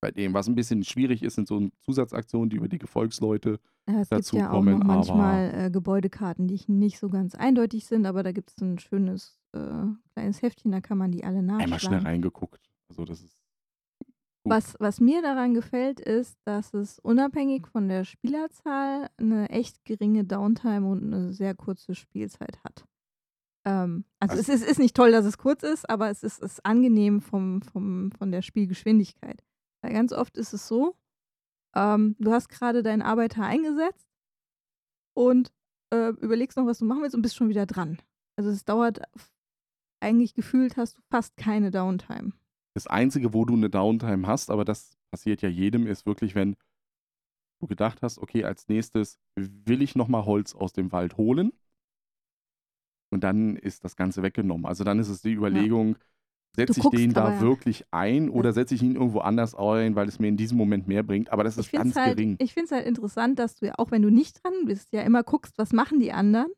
[0.03, 4.01] Bei dem, was ein bisschen schwierig ist, sind so Zusatzaktionen, die über die Gefolgsleute Ja,
[4.01, 7.87] es gibt dazu ja auch kommen, noch manchmal äh, Gebäudekarten, die nicht so ganz eindeutig
[7.87, 11.43] sind, aber da gibt es ein schönes äh, kleines Heftchen, da kann man die alle
[11.43, 11.65] nachschlagen.
[11.65, 12.71] einmal schnell reingeguckt.
[12.89, 13.37] Also das ist.
[14.51, 20.25] Was, was mir daran gefällt, ist, dass es unabhängig von der Spielerzahl eine echt geringe
[20.25, 22.85] Downtime und eine sehr kurze Spielzeit hat.
[23.65, 26.43] Ähm, also, Also- es ist, ist nicht toll, dass es kurz ist, aber es ist,
[26.43, 29.43] ist angenehm vom, vom, von der Spielgeschwindigkeit.
[29.83, 30.97] Weil ganz oft ist es so,
[31.77, 34.09] ähm, du hast gerade deinen Arbeiter eingesetzt
[35.15, 35.53] und
[35.93, 37.99] äh, überlegst noch, was du machen willst und bist schon wieder dran.
[38.37, 39.01] Also es dauert
[40.01, 42.33] eigentlich gefühlt hast du fast keine Downtime.
[42.75, 46.57] Das Einzige, wo du eine Downtime hast, aber das passiert ja jedem, ist wirklich, wenn
[47.61, 51.53] du gedacht hast, okay, als nächstes will ich nochmal Holz aus dem Wald holen.
[53.13, 54.67] Und dann ist das Ganze weggenommen.
[54.67, 55.97] Also dann ist es die Überlegung,
[56.55, 60.19] setze ich den da wirklich ein oder setze ich ihn irgendwo anders ein, weil es
[60.19, 61.31] mir in diesem Moment mehr bringt.
[61.33, 62.37] Aber das ist finde ganz es halt, gering.
[62.39, 65.23] ich find's halt interessant, dass du ja auch, wenn du nicht dran bist, ja immer
[65.23, 66.49] guckst, was machen die anderen.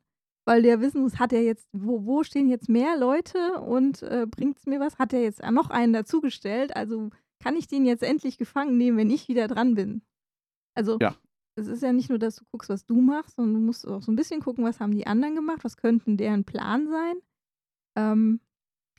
[0.45, 4.25] Weil ja wissen musst, hat er jetzt, wo, wo stehen jetzt mehr Leute und äh,
[4.29, 4.97] bringt es mir was?
[4.99, 6.75] Hat er jetzt noch einen dazugestellt?
[6.75, 10.01] Also kann ich den jetzt endlich gefangen nehmen, wenn ich wieder dran bin?
[10.75, 11.15] Also Ja.
[11.55, 14.01] es ist ja nicht nur, dass du guckst, was du machst, sondern du musst auch
[14.01, 17.15] so ein bisschen gucken, was haben die anderen gemacht, was könnten deren Plan sein.
[17.95, 18.39] Ähm,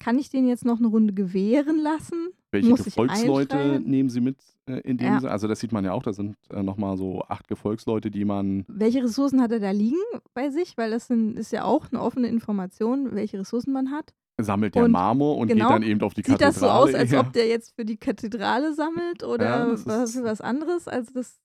[0.00, 2.28] kann ich den jetzt noch eine Runde gewähren lassen?
[2.50, 3.90] Welche muss Gefolgsleute einschreiben?
[3.90, 5.20] nehmen sie mit äh, in dem Ja.
[5.20, 5.32] Sinne?
[5.32, 8.64] Also das sieht man ja auch, da sind äh, nochmal so acht Gefolgsleute, die man
[8.68, 9.96] Welche Ressourcen hat er da liegen
[10.34, 10.76] bei sich?
[10.76, 14.14] Weil das sind, ist ja auch eine offene Information, welche Ressourcen man hat.
[14.40, 16.52] sammelt der Und Marmor und genau, geht dann eben auf die Sieht Kathedrale.
[16.52, 17.20] das so aus, als Ja.
[17.20, 20.88] ob der jetzt für die Kathedrale sammelt Ja, oder das was was anderes?
[20.88, 21.40] Also das,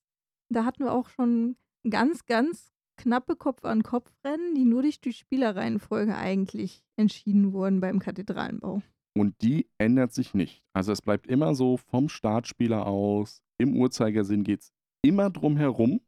[0.50, 1.56] da hatten wir auch schon
[1.90, 8.82] ganz, ganz knappe Kopf-an-Kopf-Rennen, die nur durch die Spielerreihenfolge eigentlich entschieden wurden beim Kathedralenbau.
[9.16, 10.64] Und die ändert sich nicht.
[10.74, 16.02] Also es bleibt immer so vom Startspieler aus, im Uhrzeigersinn geht es immer drum herum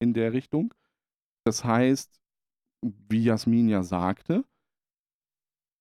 [0.00, 0.74] in der Richtung.
[1.44, 2.20] Das heißt,
[2.82, 4.44] wie Jasmin ja sagte,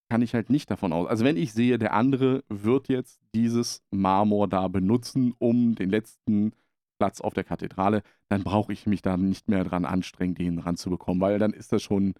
[0.10, 1.08] kann ich halt nicht davon aus.
[1.08, 6.54] Also wenn ich sehe, der andere wird jetzt dieses Marmor da benutzen, um den letzten
[7.00, 11.22] Platz auf der Kathedrale, dann brauche ich mich da nicht mehr dran anstrengen, den ranzubekommen,
[11.22, 12.14] weil dann ist das schon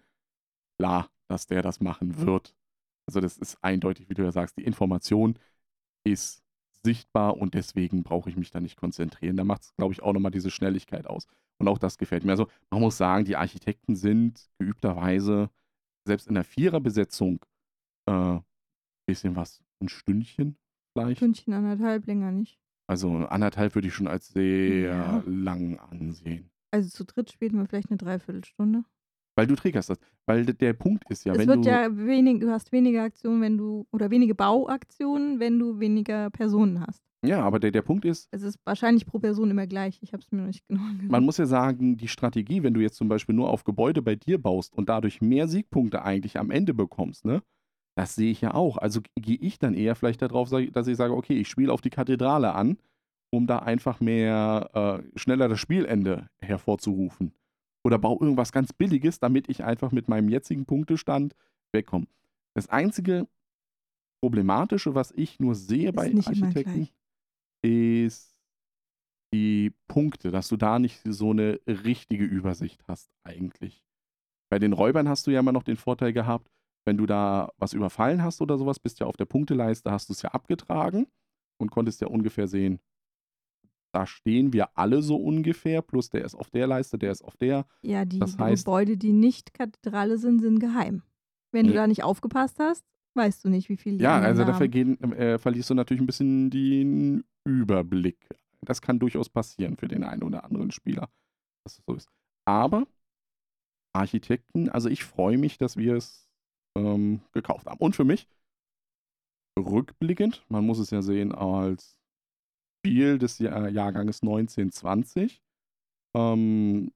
[0.78, 2.54] klar, dass der das machen wird.
[3.06, 5.38] Also das ist eindeutig, wie du ja sagst, die Information
[6.04, 6.42] ist
[6.84, 9.36] sichtbar und deswegen brauche ich mich da nicht konzentrieren.
[9.36, 11.26] Da macht es, glaube ich, auch nochmal diese Schnelligkeit aus.
[11.58, 12.32] Und auch das gefällt mir.
[12.32, 15.50] Also man muss sagen, die Architekten sind geübterweise,
[16.04, 17.44] selbst in der Viererbesetzung,
[18.06, 18.38] äh,
[19.06, 20.56] bisschen was, ein Stündchen
[20.92, 21.18] vielleicht.
[21.18, 22.58] Stündchen, anderthalb, länger nicht.
[22.88, 25.22] Also anderthalb würde ich schon als sehr Ja.
[25.26, 26.50] lang ansehen.
[26.72, 28.84] Also zu dritt spielen wir vielleicht eine Dreiviertelstunde.
[29.34, 29.98] Weil du triggerst das.
[30.26, 31.68] Weil d- der Punkt ist ja, es wenn wird du.
[31.70, 36.80] ja wenig, du hast weniger Aktionen, wenn du, oder wenige Bauaktionen, wenn du weniger Personen
[36.86, 37.02] hast.
[37.24, 39.98] ja, aber der, der Punkt ist, Es ist wahrscheinlich pro Person immer gleich.
[40.02, 41.10] Ich habe es mir noch nicht genau angeguckt.
[41.10, 44.16] Man muss ja sagen, die Strategie, wenn du jetzt zum Beispiel nur auf Gebäude bei
[44.16, 47.42] dir baust und dadurch mehr Siegpunkte eigentlich am Ende bekommst, ne?
[47.94, 48.78] Das sehe ich ja auch.
[48.78, 51.72] Also g- gehe ich dann eher vielleicht darauf, sag- dass ich sage, okay, ich spiele
[51.72, 52.78] auf die Kathedrale an,
[53.30, 57.32] um da einfach mehr äh, schneller das Spielende hervorzurufen.
[57.84, 61.34] Oder baue irgendwas ganz Billiges, damit ich einfach mit meinem jetzigen Punktestand
[61.72, 62.06] wegkomme.
[62.54, 63.26] Das einzige
[64.22, 66.88] Problematische, was ich nur sehe bei nicht immer Architekten,
[67.64, 68.36] ist
[69.34, 73.84] die Punkte, dass du da nicht so eine richtige Übersicht hast eigentlich.
[74.50, 76.50] Bei den Räubern hast du ja immer noch den Vorteil gehabt,
[76.86, 80.12] wenn du da was überfallen hast oder sowas, bist ja auf der Punkteleiste, hast du
[80.12, 81.06] es ja abgetragen
[81.58, 82.80] und konntest ja ungefähr sehen,
[83.92, 87.36] da stehen wir alle so ungefähr, plus der ist auf der Leiste, der ist auf
[87.36, 87.66] der.
[87.82, 91.02] Ja, die Das heißt- Gebäude, die nicht Kathedrale sind, sind geheim.
[91.52, 94.58] Wenn du da nicht aufgepasst hast, weißt du nicht, wie viel die Ja, also da
[94.58, 98.26] äh, verlierst du natürlich ein bisschen den Überblick.
[98.62, 101.10] Das kann durchaus passieren für den einen oder anderen Spieler,
[101.64, 102.08] dass es so ist.
[102.46, 102.86] Aber
[103.94, 106.30] Architekten, also ich freue mich, dass wir es
[106.78, 107.78] ähm, gekauft haben.
[107.80, 108.26] Und für mich,
[109.58, 111.98] rückblickend, man muss es ja sehen als
[112.84, 115.40] Spiel des Jahr Jahrganges 1920,
[116.16, 116.90] ähm,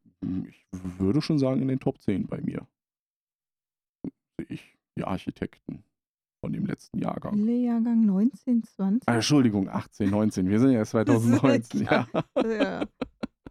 [0.48, 2.66] ich würde schon sagen in den Top 10 bei mir.
[4.36, 5.84] Sehe ich die Architekten
[6.40, 7.38] von dem letzten Jahrgang.
[7.46, 9.02] Jahrgang 1920.
[9.06, 10.48] Ah, Entschuldigung, 18, 19.
[10.48, 11.84] Wir sind ja erst 2019.
[11.84, 12.08] ja.
[12.36, 12.84] ja.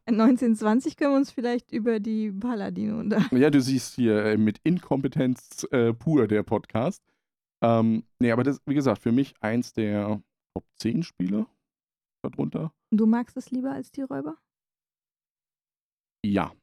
[0.07, 3.37] 1920 können wir uns vielleicht über die Paladine unterhalten.
[3.37, 7.01] ja, du siehst hier äh, mit Inkompetenz äh, pur der Podcast.
[7.63, 10.21] Ähm, nee, aber das, wie gesagt, für mich eins der
[10.53, 11.47] Top 10 Spiele
[12.29, 12.73] darunter.
[12.91, 14.37] Du magst es lieber als die Räuber?
[16.25, 16.53] Ja.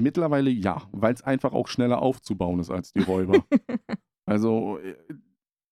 [0.00, 3.44] Mittlerweile ja, weil es einfach auch schneller aufzubauen ist als die Räuber.
[4.26, 4.96] also, äh,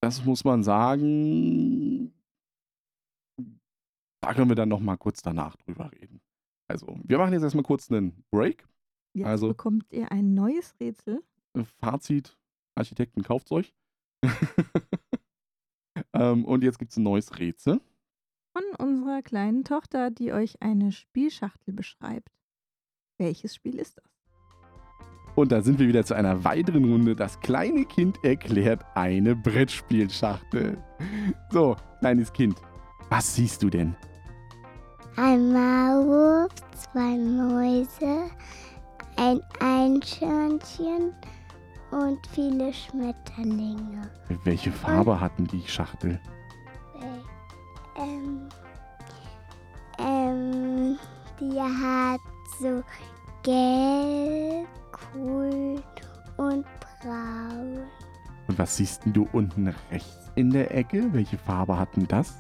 [0.03, 2.13] das muss man sagen.
[4.23, 6.21] Da können wir dann noch mal kurz danach drüber reden.
[6.69, 8.69] Also, wir machen jetzt erstmal kurz einen Break.
[9.15, 11.25] Jetzt Also- bekommt ihr ein neues Rätsel.
[11.81, 12.39] Fazit:
[12.77, 13.75] Architekten kauft's euch.
[16.13, 17.81] ähm, und jetzt gibt es ein neues Rätsel.
[18.53, 22.29] Von unserer kleinen Tochter, die euch eine Spielschachtel beschreibt.
[23.19, 24.05] Welches Spiel ist das?
[25.37, 27.15] Und da sind wir wieder zu einer weiteren Runde.
[27.15, 30.77] Das kleine Kind erklärt eine Brettspielschachtel.
[31.51, 32.57] So, kleines Kind,
[33.09, 33.95] was siehst du denn?
[35.17, 38.31] Ein Maulwurf, zwei Mäuse,
[39.17, 41.13] ein Eichhörnchen
[41.91, 44.11] und viele Schmetterlinge.
[44.45, 46.21] Welche Farbe hatten die Schachtel?
[48.01, 48.49] Äh, Ähm,
[49.99, 50.99] ähm,
[51.41, 52.21] Die hat
[52.61, 52.83] so
[53.43, 55.83] gelb, grün
[56.37, 56.65] und
[57.03, 57.81] braun.
[58.49, 61.13] Und was siehst denn du unten rechts in der Ecke?
[61.13, 62.35] Welche Farbe hat denn das?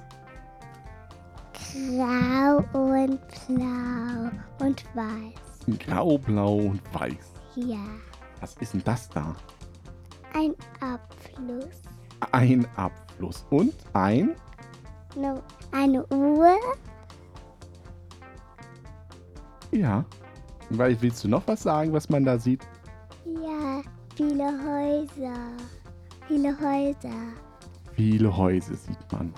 [1.52, 5.78] Grau und blau und weiß.
[5.78, 7.32] Grau, blau und weiß.
[7.56, 7.78] Ja,
[8.40, 9.34] Was ist denn das da?
[10.32, 11.82] ein Abfluss.
[12.32, 14.34] Ein Abfluss und ein
[15.16, 15.42] Ne-
[15.72, 16.56] Eine Uhr.
[19.72, 20.04] Ja.
[20.70, 22.62] Weil, willst du noch was sagen, was man da sieht?
[23.24, 23.82] Ja,
[24.14, 25.36] viele Häuser.
[26.28, 27.16] Viele Häuser.
[27.94, 29.32] Viele Häuser sieht man.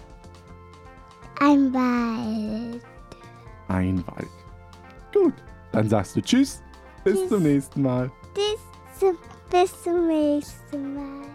[1.41, 2.83] Ein Wald.
[3.69, 4.29] Ein Wald.
[5.13, 5.35] Gut,
[5.73, 6.63] dann sagst du Tschüss.
[7.03, 7.29] Bis Tschüss.
[7.31, 8.11] zum nächsten Mal.
[8.35, 9.17] Bis zum,
[9.51, 11.27] bis zum nächsten Mal.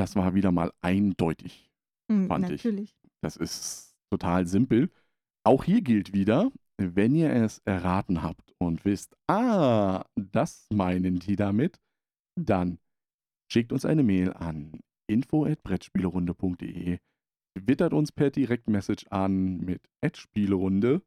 [0.00, 1.70] Das war wieder mal eindeutig.
[2.10, 2.64] Hm, Fand ich.
[2.64, 2.96] natürlich.
[3.22, 4.90] Das ist total simpel.
[5.44, 11.36] Auch hier gilt wieder, wenn ihr es erraten habt und wisst, ah, das meinen die
[11.36, 11.78] damit,
[12.34, 12.78] dann
[13.52, 16.98] schickt uns eine Mail an info@brettspielerunde.de,
[17.58, 19.82] twittert uns per Direktmessage an mit
[20.14, 21.02] @spielerunde.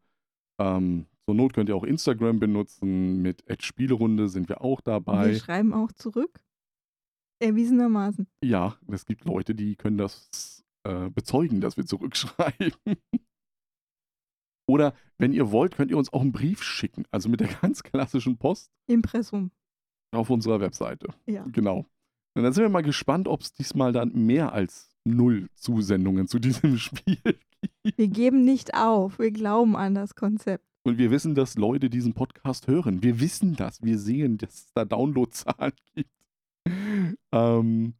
[0.59, 5.33] Ähm, zur Not könnt ihr auch Instagram benutzen mit @spielerunde sind wir auch Wir dabei.
[5.35, 6.43] schreiben auch zurück.
[7.43, 8.27] Erwiesenermaßen.
[8.43, 12.73] Ja, es gibt Leute, die können das äh, bezeugen, dass wir zurückschreiben.
[14.67, 17.03] Oder wenn ihr wollt, könnt ihr uns auch einen Brief schicken.
[17.11, 19.51] Also mit der ganz klassischen Post Impressum.
[20.11, 21.07] auf unserer Webseite.
[21.25, 21.43] Ja.
[21.51, 21.85] Genau.
[22.35, 26.39] Und dann sind wir mal gespannt, ob es diesmal dann mehr als null Zusendungen zu
[26.39, 27.97] diesem Spiel gibt.
[27.97, 29.19] Wir geben nicht auf.
[29.19, 30.65] Wir glauben an das Konzept.
[30.85, 33.03] Und wir wissen, dass Leute diesen Podcast hören.
[33.03, 33.81] Wir wissen das.
[33.83, 36.09] Wir sehen, dass es da Downloadzahlen gibt.
[37.31, 37.93] Ähm,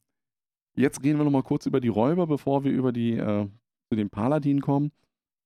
[0.76, 3.48] jetzt reden wir noch mal kurz über die Räuber, bevor wir über die, äh,
[3.90, 4.92] zu den Paladinen kommen.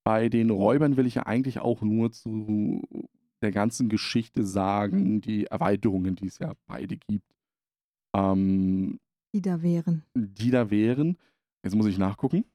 [0.04, 2.82] Bei den Räubern will ich ja eigentlich auch nur zu
[3.42, 7.36] der ganzen Geschichte sagen, die Erweiterungen, die es ja beide gibt,
[8.16, 9.00] ähm,
[9.34, 10.04] Die da wären.
[10.16, 11.18] die da wären.
[11.64, 12.46] Jetzt muss ich nachgucken.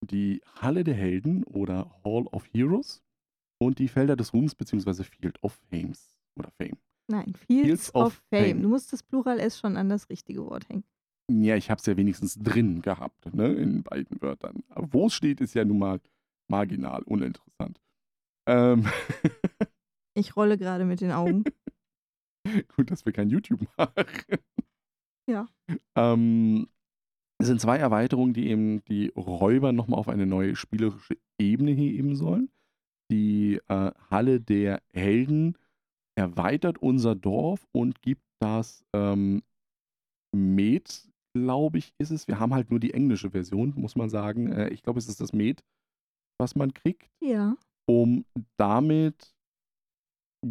[0.00, 3.02] Die Halle der Helden oder Hall of Heroes
[3.58, 5.02] und die Felder des Ruhms bzw.
[5.02, 6.76] Field of Fames oder Fame.
[7.08, 8.44] Nein, Fields, Fields of, of Fame.
[8.44, 8.62] Fame.
[8.62, 10.84] Du musst das Plural S schon an das richtige Wort hängen.
[11.30, 14.62] Ja, ich habe es ja wenigstens drin gehabt, ne, in beiden Wörtern.
[14.70, 16.00] Aber wo es steht, ist ja nun mal
[16.48, 17.80] marginal, uninteressant.
[18.46, 18.86] Ähm,
[20.18, 21.44] Ich rolle gerade mit den Augen.
[22.76, 23.92] gut, dass wir kein YouTube machen.
[25.30, 25.46] Ja.
[25.94, 26.68] Ähm,
[27.38, 32.16] es sind zwei Erweiterungen, die eben die Räuber nochmal auf eine neue spielerische Ebene heben
[32.16, 32.50] sollen.
[33.12, 35.56] Die äh, Halle der Helden
[36.18, 39.42] erweitert unser Dorf und gibt das ähm,
[40.34, 42.26] Met, glaube ich, ist es.
[42.28, 44.50] Wir haben halt nur die englische Version, muss man sagen.
[44.52, 45.62] Äh, ich glaube, es ist das Met,
[46.40, 47.56] was man kriegt, Ja.
[47.88, 48.24] um
[48.58, 49.32] damit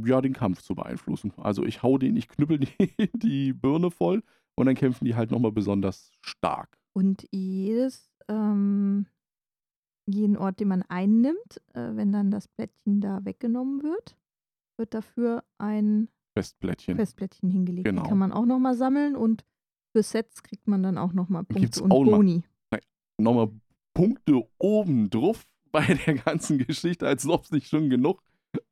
[0.06, 1.32] ja, den Kampf zu beeinflussen.
[1.38, 4.24] Also ich hau den, ich knüppel die, die Birne voll
[4.56, 6.78] und dann kämpfen die halt nochmal besonders stark.
[6.94, 9.06] Und jedes, ähm,
[10.10, 14.18] jeden Ort, den man einnimmt, äh, wenn dann das Plättchen da weggenommen wird,
[14.78, 16.96] wird dafür ein Festplättchen.
[16.96, 17.86] Festplättchen hingelegt.
[17.86, 18.04] Genau.
[18.04, 19.46] Die kann man auch nochmal sammeln und
[19.96, 22.18] für Sets kriegt man dann auch nochmal Gibt's Punkte und auch noch mal.
[22.18, 22.44] Boni.
[23.20, 23.50] Nochmal
[23.96, 28.22] Punkte oben drauf bei der ganzen Geschichte, als ob es nicht schon genug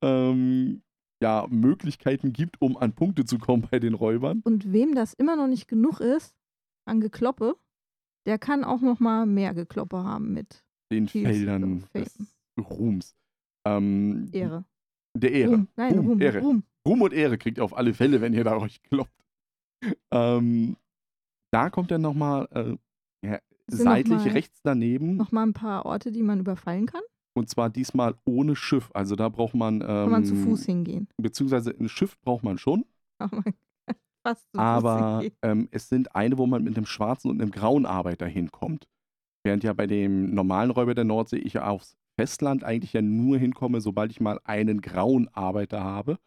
[0.02, 0.84] ähm,
[1.22, 4.42] ja, Möglichkeiten gibt, um an Punkte zu kommen bei den Räubern.
[4.44, 6.36] Und wem das immer noch nicht genug ist
[6.86, 7.56] an Gekloppe,
[8.28, 12.18] der kann auch nochmal mehr Gekloppe haben mit Den Feldern des
[12.60, 13.16] Ruhms.
[13.66, 14.66] Ähm, Ehre.
[15.16, 15.52] Der Ehre.
[15.56, 15.68] Ruhm.
[15.76, 16.22] Nein, Ruhm, Ruhm.
[16.22, 16.40] Ehre.
[16.42, 16.64] Ruhm.
[16.88, 19.12] Ruhm und Ehre kriegt ihr auf alle Fälle, wenn ihr da euch kloppt.
[20.12, 20.76] Ähm,
[21.52, 22.76] da kommt dann nochmal äh,
[23.28, 25.18] ja, Sind noch seitlich mal- rechts daneben.
[25.18, 27.02] Nochmal ein paar Orte, die man überfallen kann.
[27.38, 28.90] Und zwar diesmal ohne Schiff.
[28.94, 29.82] Also da braucht man.
[29.82, 31.08] Ähm, Kann man zu Fuß hingehen.
[31.18, 32.86] Beziehungsweise ein Schiff braucht man schon.
[33.20, 35.38] Aber man kann fast zu Fuß Aber hingehen.
[35.42, 38.88] ähm, es sind eine, wo man mit einem schwarzen und einem grauen Arbeiter hinkommt.
[39.44, 43.38] Während ja bei dem normalen Räuber der Nordsee ich ja aufs Festland eigentlich ja nur
[43.38, 46.18] hinkomme, sobald ich mal einen grauen Arbeiter habe,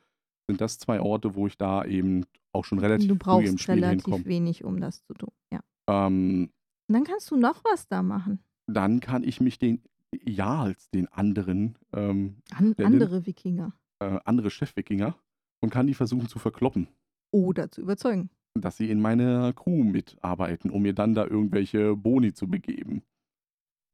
[0.49, 3.61] sind das zwei Orte, wo ich da eben auch schon relativ Du früh im brauchst
[3.63, 4.25] Spiel relativ hinkomme.
[4.27, 5.31] wenig, um das zu tun.
[5.53, 5.61] Ja.
[5.89, 6.51] Ähm,
[6.89, 8.39] Und dann kannst du noch was da machen.
[8.67, 9.83] dann kann ich mich den
[10.25, 13.75] Jarls, den anderen, ähm, An Der andere Wikinger.
[14.01, 15.15] äh, andere Chefwikinger,
[15.61, 16.89] und kann die versuchen zu verkloppen.
[17.31, 18.31] Oder zu überzeugen.
[18.55, 23.03] dass sie in meiner Crew mitarbeiten, um mir dann da irgendwelche Boni zu begeben.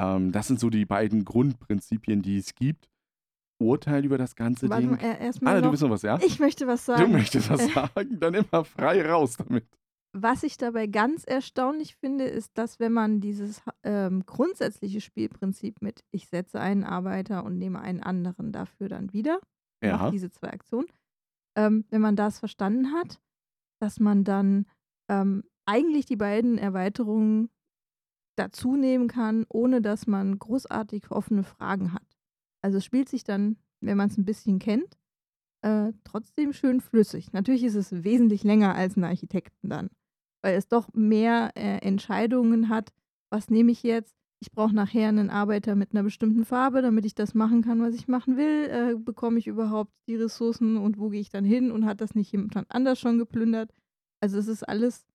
[0.01, 2.89] Ähm, das sind so die beiden Grundprinzipien, die es gibt.
[3.61, 4.97] Urteil über das ganze Warte Ding.
[4.99, 5.73] äh, erstmal Ah, du noch.
[5.73, 6.19] willst noch was, ja?
[6.25, 7.13] Ich möchte was Du sagen.
[7.13, 8.19] möchtest was sagen?
[8.19, 9.67] Dann immer frei raus damit.
[10.13, 16.05] was ich dabei ganz erstaunlich finde, ist, dass wenn man dieses ähm, grundsätzliche Spielprinzip mit
[16.11, 19.39] ich setze einen Arbeiter und nehme einen anderen dafür dann wieder,
[19.83, 20.11] Ja.
[20.11, 20.89] diese zwei Aktionen,
[21.57, 23.21] ähm, wenn man das verstanden hat,
[23.81, 24.67] dass man dann
[25.09, 27.51] ähm, eigentlich die beiden Erweiterungen
[28.37, 32.07] dazu nehmen kann, ohne dass man großartig offene Fragen hat.
[32.63, 34.97] Also es spielt sich dann, wenn man es ein bisschen kennt,
[35.63, 37.33] äh, trotzdem schön flüssig.
[37.33, 39.91] Natürlich ist es wesentlich länger als ein Architekten dann,
[40.43, 42.93] weil es doch mehr äh, Entscheidungen hat.
[43.31, 44.15] Was nehme ich jetzt?
[44.41, 47.95] Ich brauche nachher einen Arbeiter mit einer bestimmten Farbe, damit ich das machen kann, was
[47.95, 48.69] ich machen will.
[48.69, 52.15] Äh, bekomme ich überhaupt die Ressourcen und wo gehe ich dann hin und hat das
[52.15, 53.73] nicht jemand anders schon geplündert?
[54.21, 55.07] Also es ist alles,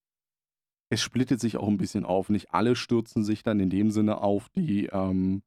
[0.92, 2.30] Es splittet sich auch ein bisschen auf.
[2.30, 5.44] Nicht alle stürzen sich dann in dem Sinne auf die ähm,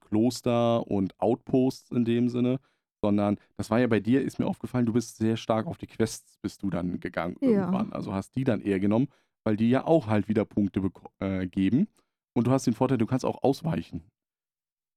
[0.00, 2.58] Kloster und Outposts in dem Sinne,
[3.02, 5.86] sondern das war ja bei dir, ist mir aufgefallen, du bist sehr stark auf die
[5.86, 7.48] Quests bist du dann gegangen Ja.
[7.50, 7.92] irgendwann.
[7.92, 9.08] Also hast die dann eher genommen,
[9.44, 11.88] weil die ja auch halt wieder Punkte äh, geben.
[12.32, 14.02] Und du hast den Vorteil, du kannst auch ausweichen.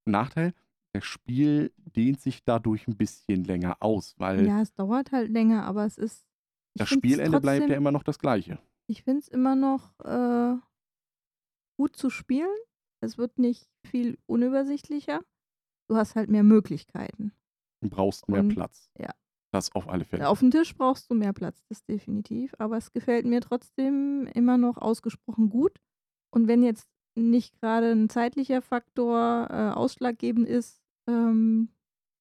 [0.06, 0.54] Nachteil,
[0.94, 5.64] das Spiel dehnt sich dadurch ein bisschen länger aus, weil ja, es dauert halt länger,
[5.64, 6.24] aber es ist.
[6.78, 8.58] Das Spielende bleibt ja trotzdem- immer noch das gleiche.
[8.86, 10.56] Ich finde es immer noch äh,
[11.76, 12.56] gut zu spielen.
[13.00, 15.20] Es wird nicht viel unübersichtlicher.
[15.88, 17.32] Du hast halt mehr Möglichkeiten.
[17.80, 18.90] Du brauchst mehr Und- Platz.
[18.98, 19.10] ja.
[19.50, 20.28] Das auf alle Fälle.
[20.28, 22.54] Auf dem Tisch brauchst du mehr Platz, das definitiv.
[22.58, 25.80] Aber es gefällt mir trotzdem immer noch ausgesprochen gut.
[26.30, 31.70] Und wenn jetzt nicht gerade ein zeitlicher Faktor äh, ausschlaggebend ist, ähm,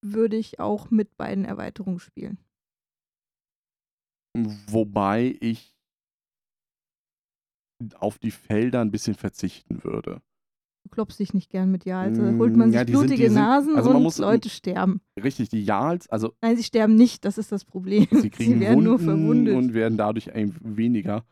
[0.01, 2.37] würde ich auch mit beiden Erweiterungen spielen.
[4.45, 5.73] Wobei ich
[7.95, 10.21] auf die Felder ein bisschen verzichten würde.
[10.83, 13.01] Du klopfst dich nicht gern mit ja, also Mm, holt man sich ja, die sind-
[13.07, 15.01] blutige sind- Nasen also man und muss- Leute sterben.
[15.21, 18.07] Richtig, die Jarls, also Nein, sie sterben nicht, das ist das Problem.
[18.09, 19.55] sie kriegen werden nur Wunden verwundet.
[19.55, 21.25] und werden dadurch ein weniger.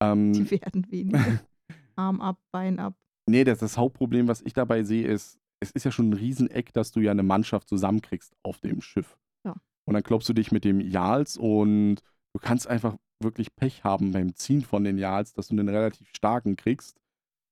[0.00, 1.40] Ähm, die werden weniger.
[1.96, 2.94] Arm ab, Bein ab.
[3.28, 6.72] nee, das, das Hauptproblem, was ich dabei sehe, ist, es ist ja schon ein Rieseneck,
[6.72, 9.18] dass du ja eine Mannschaft zusammenkriegst auf dem Schiff.
[9.44, 9.54] Ja.
[9.84, 11.96] Und dann klopfst du dich mit dem Jarls und
[12.34, 16.08] du kannst einfach wirklich Pech haben beim Ziehen von den Jarls, dass du einen relativ
[16.14, 17.00] starken kriegst,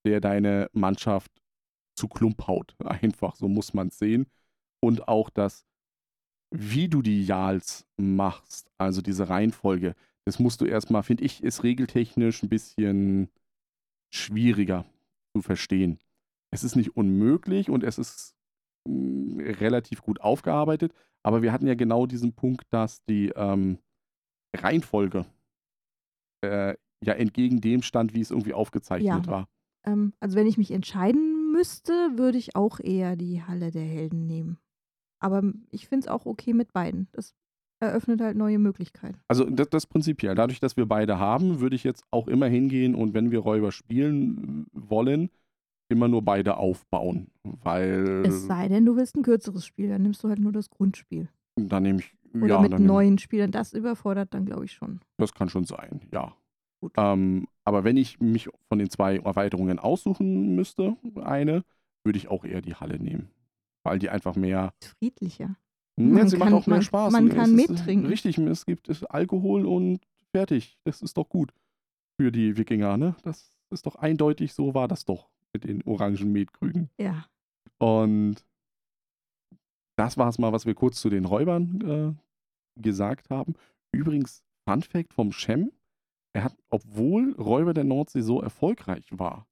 [0.06, 1.30] der deine Mannschaft
[1.96, 2.74] zu Klump haut.
[2.84, 4.26] Einfach, so muss man es sehen.
[4.80, 5.66] Und auch das,
[6.50, 11.64] wie du die Jarls machst, also diese Reihenfolge, das musst du erstmal, finde ich, ist
[11.64, 13.30] regeltechnisch ein bisschen
[14.14, 14.84] schwieriger
[15.34, 15.98] zu verstehen.
[16.50, 18.34] Es ist nicht unmöglich und es ist
[18.86, 23.78] mh, relativ gut aufgearbeitet, aber wir hatten ja genau diesen Punkt, dass die ähm,
[24.56, 25.26] Reihenfolge
[26.42, 26.74] äh,
[27.04, 29.32] ja entgegen dem stand, wie es irgendwie aufgezeichnet Ja.
[29.32, 29.48] war.
[29.84, 34.26] Ähm, also wenn ich mich entscheiden müsste, würde ich auch eher die Halle der Helden
[34.26, 34.58] nehmen.
[35.20, 37.08] Aber ich finde es auch okay mit beiden.
[37.12, 37.34] Das
[37.80, 39.18] eröffnet halt neue Möglichkeiten.
[39.28, 40.34] Also das, das prinzipiell.
[40.34, 43.70] Dadurch, dass wir beide haben, würde ich jetzt auch immer hingehen und wenn wir Räuber
[43.72, 45.30] spielen wollen,
[45.88, 47.28] immer nur beide aufbauen.
[47.42, 50.70] Weil Es sei denn, du willst ein kürzeres Spiel, dann nimmst du halt nur das
[50.70, 51.28] Grundspiel.
[51.56, 52.14] dann nehme ich.
[52.42, 53.50] Oder ja, mit dann neuen Spielern.
[53.50, 55.00] Das überfordert dann, glaube ich, schon.
[55.16, 56.34] Das kann schon sein, ja.
[56.96, 61.64] Ähm, aber wenn ich mich von den zwei Erweiterungen aussuchen müsste, eine,
[62.04, 63.30] würde ich auch eher die Halle nehmen.
[63.84, 64.72] Weil die einfach mehr.
[64.82, 65.56] Friedlicher.
[65.96, 67.12] Ja, Man sie macht kann- auch mehr man- Spaß.
[67.12, 68.06] man kann mittrinken.
[68.06, 70.00] Richtig, es gibt es Alkohol und
[70.32, 70.78] fertig.
[70.84, 71.52] Das ist doch gut
[72.20, 73.16] für die Wikinger, ne?
[73.22, 76.90] Das ist doch eindeutig, so war das doch mit den orangen Metkrügen.
[76.98, 77.26] Ja.
[77.78, 78.36] Und
[79.96, 82.12] das war es mal, was wir kurz zu den Räubern äh,
[82.82, 83.54] gesagt haben.
[83.92, 85.72] Übrigens, Fun Fact vom Shem,
[86.34, 89.46] er hat, obwohl Räuber der Nordsee so erfolgreich war,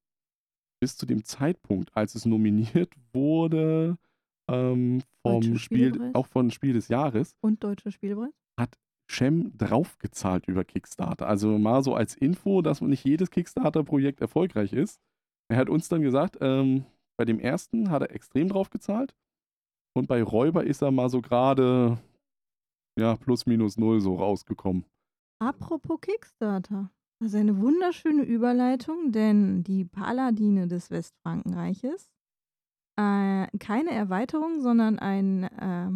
[0.79, 3.97] bis zu dem Zeitpunkt, als es nominiert wurde
[4.49, 8.33] ähm, vom Spiel, auch von Spiel des Jahres, Und deutscher Spielbrett?
[9.09, 11.27] Shem draufgezahlt über Kickstarter.
[11.27, 14.99] Also mal so als Info, dass nicht jedes Kickstarter-Projekt erfolgreich ist.
[15.49, 16.85] Er hat uns dann gesagt, ähm,
[17.17, 19.15] bei dem ersten hat er extrem draufgezahlt
[19.95, 21.97] und bei Räuber ist er mal so gerade
[22.97, 24.85] ja, plus minus null so rausgekommen.
[25.39, 26.91] Apropos Kickstarter.
[27.19, 32.09] Das ist eine wunderschöne Überleitung, denn die Paladine des Westfrankenreiches,
[32.99, 35.89] äh, keine Erweiterung, sondern ein äh,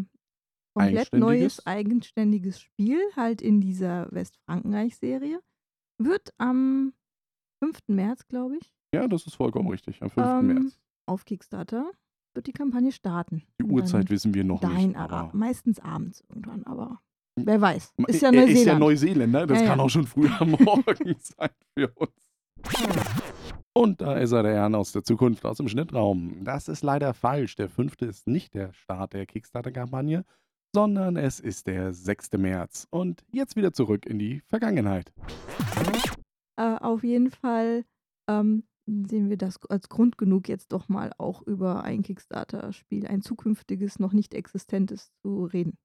[0.76, 1.66] komplett neues, Eigenständiges?
[1.68, 5.42] eigenständiges Spiel, halt in dieser Westfrankenreich-Serie,
[6.00, 6.94] wird am
[7.64, 7.80] 5.
[7.88, 10.28] März, glaube ich, Ja, das ist vollkommen richtig, am 5.
[10.28, 10.80] Ähm, März.
[11.08, 11.92] auf Kickstarter,
[12.34, 13.44] wird die Kampagne starten.
[13.60, 14.98] Die Uhrzeit wissen wir noch Nein, nicht.
[14.98, 17.00] aber Aber meistens abends irgendwann, aber
[17.36, 17.94] wer weiß.
[18.08, 18.50] Ist ja er Neuseeland.
[18.60, 19.86] ist ja Neuseeländer, das Ja, kann ja.
[19.86, 22.12] auch schon früher Morgen sein für uns.
[23.74, 26.44] Und da ist er, der Herrn aus der Zukunft, aus dem Schnittraum.
[26.44, 27.56] Das ist leider falsch.
[27.56, 30.26] Der fünfte ist nicht der Start der Kickstarter-Kampagne,
[30.76, 32.34] sondern es ist der 6.
[32.34, 35.14] März und jetzt wieder zurück in die Vergangenheit.
[36.58, 37.86] Äh, auf jeden Fall
[38.30, 38.64] ähm,
[39.10, 44.00] sehen wir das als Grund genug, jetzt doch mal auch über ein Kickstarter-Spiel, ein zukünftiges,
[44.00, 45.78] noch nicht existentes zu reden.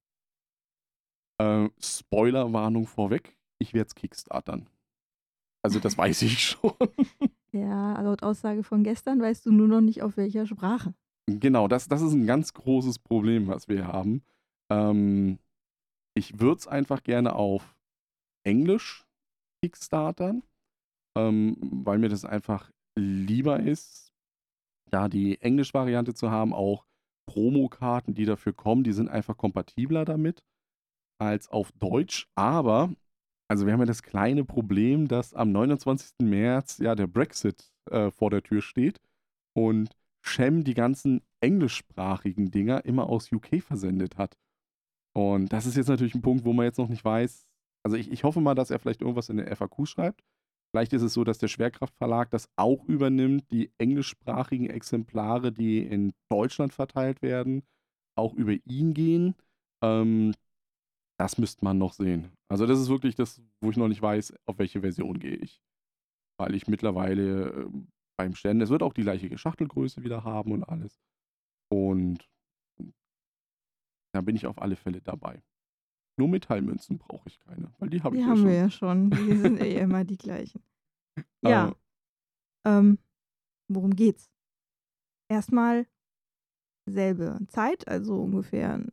[1.39, 4.69] Äh, Spoilerwarnung vorweg, ich werde es kickstartern.
[5.63, 6.75] Also das weiß ich schon.
[7.53, 10.95] Ja, laut Aussage von gestern weißt du nur noch nicht auf welcher Sprache.
[11.29, 14.23] Genau, das, das ist ein ganz großes Problem, was wir haben.
[14.71, 15.39] Ähm,
[16.17, 17.77] ich würde es einfach gerne auf
[18.45, 19.07] Englisch
[19.63, 20.43] kickstartern,
[21.17, 24.13] ähm, weil mir das einfach lieber ist,
[24.91, 26.87] da die Englisch-Variante zu haben, auch
[27.27, 30.45] Promokarten, die dafür kommen, die sind einfach kompatibler damit
[31.19, 32.29] als auf Deutsch.
[32.35, 32.93] Aber,
[33.49, 36.15] also wir haben ja das kleine Problem, dass am 29.
[36.23, 39.01] März ja der Brexit äh, vor der Tür steht
[39.55, 39.91] und
[40.23, 44.37] Shem die ganzen englischsprachigen Dinger immer aus UK versendet hat.
[45.15, 47.47] Und das ist jetzt natürlich ein Punkt, wo man jetzt noch nicht weiß.
[47.85, 50.25] Also ich, ich hoffe mal, dass er vielleicht irgendwas in der FAQ schreibt.
[50.77, 56.13] Vielleicht ist es so, dass der Schwerkraftverlag das auch übernimmt, die englischsprachigen Exemplare, die in
[56.29, 57.63] Deutschland verteilt werden,
[58.15, 59.37] auch über ihn gehen.
[59.83, 60.35] Ähm,
[61.19, 62.31] das müsste man noch sehen.
[62.51, 65.63] Also das ist wirklich das, wo ich noch nicht weiß, auf welche Version gehe ich.
[66.39, 67.71] Weil ich mittlerweile äh,
[68.19, 71.01] beim Stellen, es wird auch die gleiche Schachtelgröße wieder haben und alles.
[71.73, 72.29] Und
[74.13, 75.43] da bin ich auf alle Fälle dabei.
[76.17, 78.47] Nur Metallmünzen brauche ich keine, weil die habe Die ich ja haben schon.
[78.49, 79.11] wir ja schon.
[79.11, 80.63] Die sind eh immer die gleichen.
[81.43, 81.69] Ja.
[81.69, 81.75] Äh,
[82.79, 82.99] Ähm,
[83.69, 84.31] worum geht's?
[85.29, 85.87] Erstmal
[86.89, 88.85] selbe Zeit, also ungefähr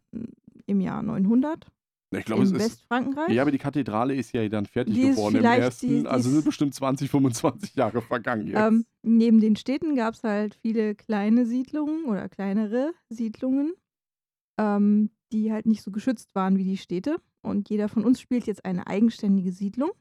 [0.65, 1.67] im Jahr 900
[2.15, 2.63] ich glaube, es in ist.
[2.65, 3.30] Westfrankreich.
[3.34, 5.88] Ja, aber die Kathedrale ist ja dann fertig Die geworden im ersten.
[5.88, 8.55] die- die also sind bestimmt 20, 25 Jahre vergangen jetzt.
[8.59, 13.74] Ähm, neben den Städten gab es halt viele kleine Siedlungen oder kleinere Siedlungen,
[14.58, 17.18] ähm, die halt nicht so geschützt waren wie die Städte.
[17.41, 19.91] Und jeder von uns spielt jetzt eine eigenständige Siedlung.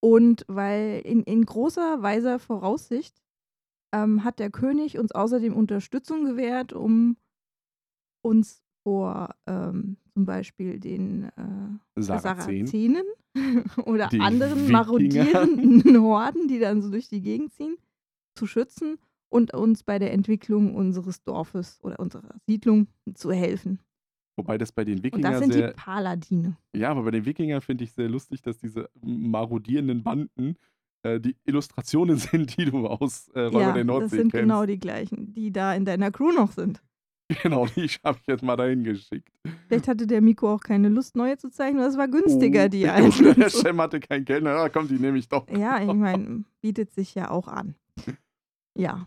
[0.00, 3.22] Und weil in, in großer, weiser Voraussicht
[3.94, 7.16] ähm, hat der König uns außerdem Unterstützung gewährt, um
[8.22, 12.66] uns vor ähm, zum Beispiel den äh, Sarazenen.
[12.66, 13.04] Sarazenen
[13.84, 14.72] oder Die anderen Wikinger.
[14.72, 17.76] marodierenden Horden, die dann so durch die Gegend ziehen,
[18.34, 18.98] zu schützen
[19.32, 23.78] und uns bei der Entwicklung unseres Dorfes oder unserer Siedlung zu helfen.
[24.36, 25.68] Wobei das bei den Und Wikingern das sind sehr.
[25.68, 26.56] die Paladine.
[26.74, 30.56] Ja, aber bei den Wikingern finde ich sehr lustig, dass diese marodierenden Banden
[31.02, 34.42] äh, die Illustrationen sind, die du aus äh, Räuber Ja, der das Nordsee sind kennst.
[34.42, 36.82] genau die gleichen, die da in deiner Crew noch sind.
[37.42, 39.28] Genau, die habe ich jetzt mal dahin geschickt.
[39.68, 42.80] Vielleicht hatte der Miko auch keine Lust, neue zu zeichnen, es war günstiger, Oh, die
[42.82, 43.48] der alten.
[43.50, 45.46] Cem hatte kein Geld, na komm, die nehme ich doch.
[45.50, 47.74] Ja, ich meine, bietet sich ja auch an.
[48.76, 49.06] Ja.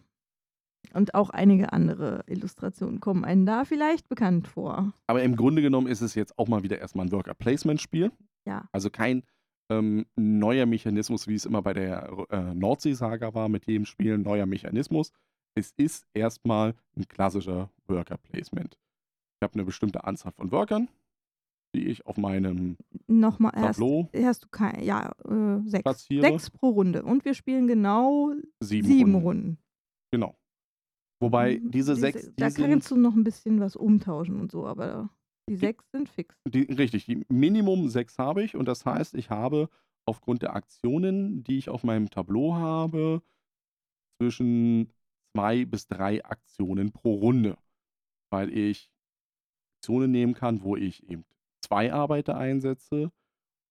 [0.96, 4.93] Und auch einige andere Illustrationen kommen einem da vielleicht bekannt vor.
[5.08, 8.12] Aber im Grunde genommen ist es jetzt auch mal wieder erstmal ein Worker-Placement-Spiel.
[8.48, 8.70] Ja.
[8.72, 9.24] Also kein
[9.70, 14.22] ähm, neuer Mechanismus, wie es immer bei der äh, Nordsee-Saga war, mit jedem Spiel ein
[14.22, 15.12] neuer Mechanismus.
[15.56, 18.76] Es ist erstmal ein klassischer Worker-Placement.
[18.76, 20.88] Ich habe eine bestimmte Anzahl von Workern,
[21.76, 22.78] die ich auf meinem
[23.08, 23.80] Nochmal erst.
[23.80, 25.84] Tableau Hast du kein, ja, äh, sechs.
[25.84, 26.22] platziere.
[26.22, 27.04] Sechs pro Runde.
[27.04, 29.28] Und wir spielen genau Sieben, sieben, Runden.
[29.28, 29.58] Runden.
[30.12, 30.36] Genau.
[31.20, 34.51] Wobei Mhm, diese sechs, die Da sind, kannst du noch ein bisschen was umtauschen und
[34.51, 35.09] so, aber
[35.49, 36.36] die sechs sind fix.
[36.47, 39.70] die, richtig, die Minimum sechs habe ich und das heißt, ich habe
[40.05, 43.22] aufgrund der Aktionen, die ich auf meinem Tableau habe,
[44.22, 44.91] zwischen
[45.36, 47.57] zwei bis drei Aktionen pro Runde.
[48.32, 48.91] Weil ich
[49.78, 51.26] Aktionen nehmen kann, wo ich eben
[51.66, 53.11] zwei Arbeiter einsetze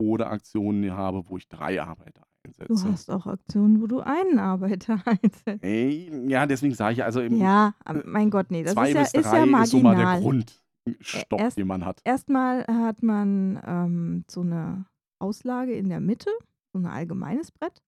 [0.00, 2.88] oder Aktionen habe, wo ich drei Arbeiter Du einsetze.
[2.92, 5.62] hast auch Aktionen, wo du einen Arbeiter einsetzt.
[5.64, 7.74] Ey, ja, deswegen sage ich also im Ja,
[8.04, 10.04] mein Gott, nee, das zwei ist ja, bis ist drei ja ist so mal der
[10.04, 10.20] marginal.
[10.20, 12.00] Grundstock, Erst- den man hat.
[12.04, 14.86] Erstmal hat man ähm, so eine
[15.18, 16.30] Auslage in der Mitte,
[16.72, 17.82] so ein allgemeines Brett.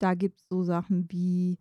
[0.00, 1.58] Da gibt es so Sachen wie,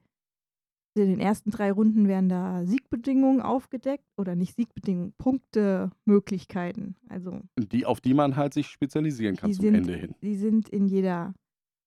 [0.96, 6.96] in den ersten drei Runden werden da Siegbedingungen aufgedeckt oder nicht Siegbedingungen, Punktemöglichkeiten.
[7.10, 10.16] Also Die, auf die man halt sich spezialisieren kann zum sind, Ende hin.
[10.22, 11.34] Die sind in jeder,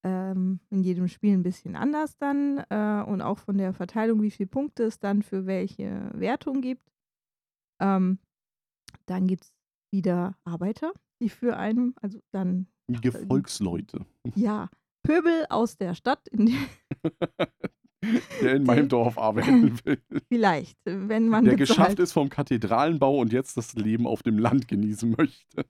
[0.04, 4.30] ähm, in jedem Spiel ein bisschen anders dann äh, und auch von der Verteilung, wie
[4.30, 6.92] viele Punkte es dann für welche Wertung gibt.
[7.80, 8.18] Ähm,
[9.06, 9.52] dann gibt es
[9.92, 14.68] wieder Arbeiter, die für einen, also dann, Gefolgsleute, ja,
[15.02, 17.02] Pöbel aus der Stadt, in der,
[18.42, 20.02] der in die- meinem Dorf arbeiten will.
[20.28, 21.68] vielleicht, wenn man Der bezahlt.
[21.78, 25.64] geschafft ist vom Kathedralenbau und jetzt das Leben auf dem Land genießen möchte.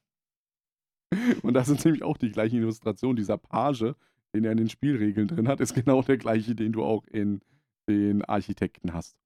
[1.43, 3.17] Und das sind nämlich auch die gleichen Illustrationen.
[3.17, 3.95] Dieser Page,
[4.35, 7.41] den er in den Spielregeln drin hat, ist genau der gleiche, den du auch in
[7.89, 9.17] den Architekten hast.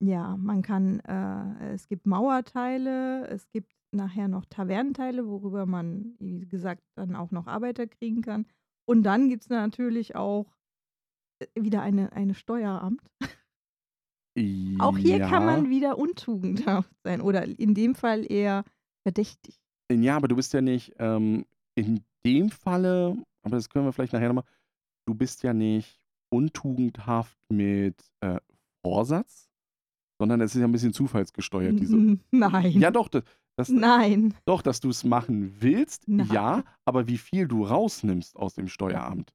[0.00, 6.46] Ja, man kann, äh, es gibt Mauerteile, es gibt nachher noch Tavernenteile, worüber man, wie
[6.46, 8.46] gesagt, dann auch noch Arbeiter kriegen kann.
[8.84, 10.52] Und dann gibt es natürlich auch
[11.38, 13.02] äh, wieder eine, eine Steueramt.
[14.78, 18.64] Auch hier kann man wieder untugendhaft sein oder in dem Fall eher
[19.02, 19.58] verdächtig.
[19.90, 23.16] Ja, aber du bist ja nicht ähm, in dem Falle,
[23.46, 24.44] aber das können wir vielleicht nachher nochmal,
[25.06, 28.40] du bist ja nicht untugendhaft mit äh,
[28.84, 29.48] Vorsatz,
[30.20, 31.96] sondern es ist ja ein bisschen zufallsgesteuert, diese.
[32.32, 32.72] Nein.
[32.80, 33.22] Ja, doch, das,
[33.56, 34.34] das, Nein.
[34.46, 36.28] doch, dass du es machen willst, Nein.
[36.32, 39.32] ja, aber wie viel du rausnimmst aus dem Steueramt,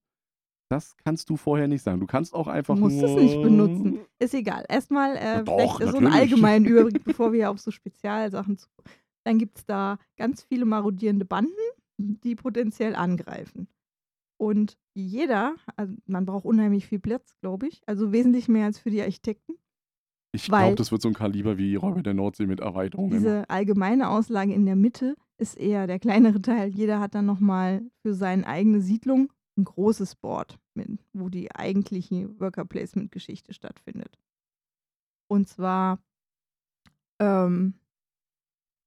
[0.69, 1.99] das kannst du vorher nicht sagen.
[2.01, 3.09] Du kannst auch einfach Du musst nur.
[3.09, 3.99] es nicht benutzen.
[4.19, 4.65] Ist egal.
[4.69, 8.67] Erstmal äh, Doch, so einen allgemeinen Überblick, bevor wir auf so Spezialsachen zu.
[9.25, 11.51] Dann gibt es da ganz viele marodierende Banden,
[11.97, 13.67] die potenziell angreifen.
[14.41, 17.83] Und jeder, also man braucht unheimlich viel Platz, glaube ich.
[17.85, 19.53] Also wesentlich mehr als für die Architekten.
[20.31, 23.11] Ich glaube, das wird so ein Kaliber wie Räuber der Nordsee mit Erweiterungen.
[23.11, 26.69] Diese allgemeine Auslage in der Mitte ist eher der kleinere Teil.
[26.69, 32.39] Jeder hat dann nochmal für seine eigene Siedlung ein großes Board, mit, wo die eigentliche
[32.39, 34.17] Worker Placement Geschichte stattfindet.
[35.27, 35.99] Und zwar
[37.19, 37.75] ähm,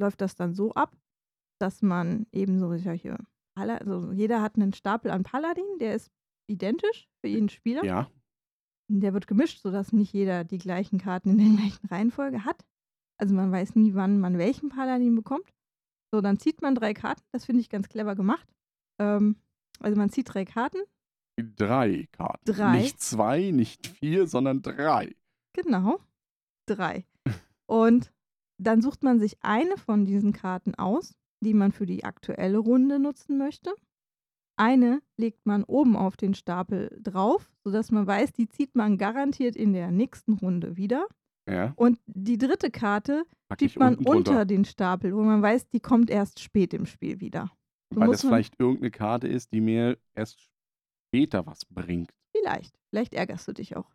[0.01, 0.97] läuft das dann so ab,
[1.61, 3.19] dass man eben so solche,
[3.57, 6.11] also jeder hat einen Stapel an Paladin, der ist
[6.51, 7.85] identisch für jeden Spieler.
[7.85, 8.11] Ja,
[8.89, 12.65] Der wird gemischt, sodass nicht jeder die gleichen Karten in der gleichen Reihenfolge hat.
[13.19, 15.53] Also man weiß nie, wann man welchen Paladin bekommt.
[16.13, 17.23] So, dann zieht man drei Karten.
[17.33, 18.49] Das finde ich ganz clever gemacht.
[19.01, 19.37] Ähm,
[19.81, 20.79] also man zieht drei Karten.
[21.57, 22.45] drei Karten.
[22.45, 22.79] Drei.
[22.79, 25.15] Nicht zwei, nicht vier, sondern drei.
[25.55, 26.01] Genau.
[26.67, 27.05] Drei.
[27.67, 28.13] Und
[28.61, 31.15] dann sucht man sich eine von diesen Karten aus,
[31.45, 33.73] die man für die aktuelle Runde nutzen möchte.
[34.57, 39.57] Eine legt man oben auf den Stapel drauf, sodass man weiß, die zieht man garantiert
[39.57, 41.07] in der nächsten Runde wieder.
[41.49, 44.45] Ja, Und die dritte Karte pack schiebt man unter drunter.
[44.47, 47.51] den Stapel, wo man weiß, die kommt erst spät im Spiel wieder.
[47.93, 50.41] so Weil das vielleicht irgendeine Karte ist, die mir erst
[51.11, 52.15] später was bringt.
[52.37, 52.75] Vielleicht.
[52.91, 53.91] Vielleicht ärgerst du dich auch.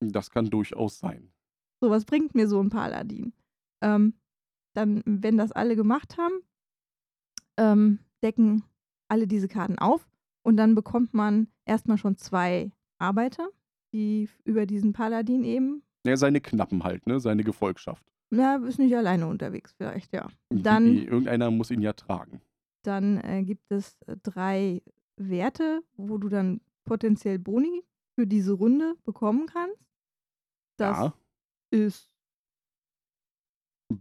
[0.00, 1.32] Das kann durchaus sein.
[1.80, 3.32] So, was bringt mir so ein Paladin?
[3.82, 4.14] Ähm,
[4.74, 6.40] dann, wenn das alle gemacht haben,
[7.58, 8.62] ähm, decken
[9.08, 10.08] alle diese Karten auf
[10.42, 13.48] und dann bekommt man erstmal schon zwei Arbeiter,
[13.92, 17.20] die über diesen Paladin eben, Ja, seine Knappen halt, ne?
[17.20, 18.04] Seine Gefolgschaft.
[18.30, 20.28] na, ist nicht alleine unterwegs, vielleicht, ja.
[20.50, 22.40] Dann- die, irgendeiner muss ihn ja tragen.
[22.84, 24.82] Dann äh, gibt es äh, drei
[25.16, 27.82] Werte, wo du dann potenziell Boni
[28.14, 29.76] für diese Runde bekommen kannst.
[30.78, 31.14] Das ja.
[31.70, 32.10] ist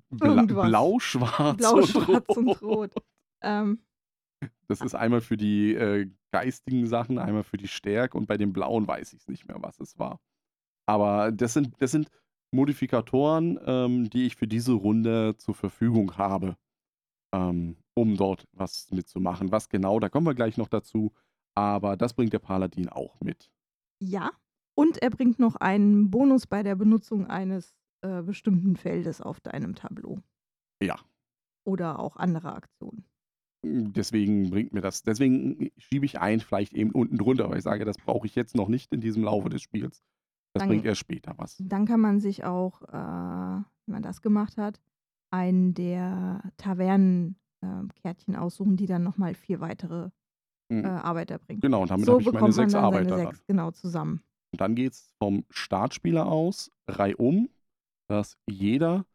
[0.10, 0.68] Bla irgendwas.
[0.68, 2.38] Blau, schwarz, blau, und, schwarz rot.
[2.38, 2.92] und rot.
[3.42, 3.80] Ähm,
[4.68, 8.54] Das ist einmal für die äh, geistigen Sachen, einmal für die Stärke und bei den
[8.54, 10.20] blauen weiß ich es nicht mehr, was es war.
[10.86, 12.10] Aber das sind, das sind
[12.52, 16.58] Modifikatoren, ähm, die ich für diese Runde zur Verfügung habe,
[17.34, 19.52] ähm, um dort was mitzumachen.
[19.52, 21.14] Was genau, da kommen wir gleich noch dazu.
[21.56, 23.52] Aber das bringt der Paladin auch mit.
[24.00, 24.32] Ja.
[24.76, 29.74] Und er bringt noch einen Bonus bei der Benutzung eines äh, bestimmten Feldes auf deinem
[29.74, 30.20] Tableau.
[30.82, 31.00] Ja.
[31.66, 33.06] Oder auch andere Aktionen.
[33.94, 37.86] Deswegen bringt mir das, deswegen schiebe ich ein, vielleicht eben unten drunter, weil ich sage,
[37.86, 40.04] das brauche ich jetzt noch nicht in diesem Laufe des Spiels.
[40.54, 41.58] Das Dann- bringt erst später was.
[41.60, 43.64] Dann kann man sich auch, äh, wenn
[43.94, 44.80] man das gemacht hat,
[45.32, 50.10] einen der Tavernenkärtchen aussuchen, die dann nochmal vier weitere
[50.70, 50.84] Mhm.
[50.84, 51.62] äh, Arbeiter bringen.
[51.62, 54.22] Genau, und damit so habe ich meine sechs Arbeiter sechs, genau, zusammen.
[54.52, 57.50] Und dann geht es vom Startspieler aus reihum,
[58.10, 59.06] dass jeder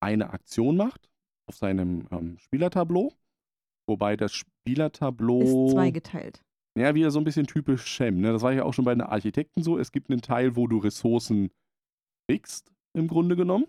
[0.00, 1.08] eine Aktion macht
[1.48, 3.12] auf seinem ähm, Spielertableau.
[3.86, 5.66] Wobei das Spielertableau.
[5.66, 6.42] Ist zweigeteilt.
[6.76, 8.20] Ja, wieder so ein bisschen typisch Shem.
[8.20, 8.32] Ne?
[8.32, 9.78] Das war ja auch schon bei den Architekten so.
[9.78, 11.50] Es gibt einen Teil, wo du Ressourcen
[12.28, 13.66] kriegst, im Grunde genommen.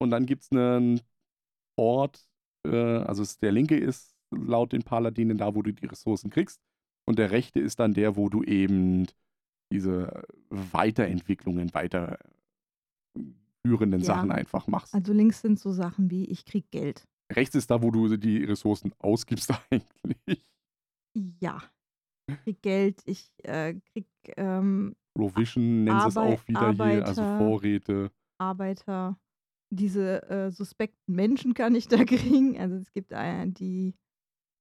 [0.00, 1.00] Und dann gibt es einen
[1.78, 2.26] Ort,
[2.66, 6.60] äh, also es, der linke ist laut den Paladinen da, wo du die Ressourcen kriegst.
[7.06, 9.06] Und der rechte ist dann der, wo du eben
[9.72, 14.06] diese Weiterentwicklungen, weiterführenden Ja.
[14.06, 14.94] Sachen einfach machst.
[14.94, 17.06] Also links sind so Sachen wie, ich krieg Geld.
[17.32, 20.46] Rechts ist da, wo du die Ressourcen ausgibst eigentlich.
[21.40, 21.62] Ja.
[22.28, 24.06] Ich krieg Geld, ich äh, krieg
[24.36, 27.38] ähm, Provision nennt es auch wieder hier, also Arbeiter.
[27.38, 28.10] Vorräte.
[28.38, 29.18] Arbeiter,
[29.70, 32.58] diese äh, suspekten Menschen kann ich da kriegen.
[32.58, 33.94] Also es gibt äh, die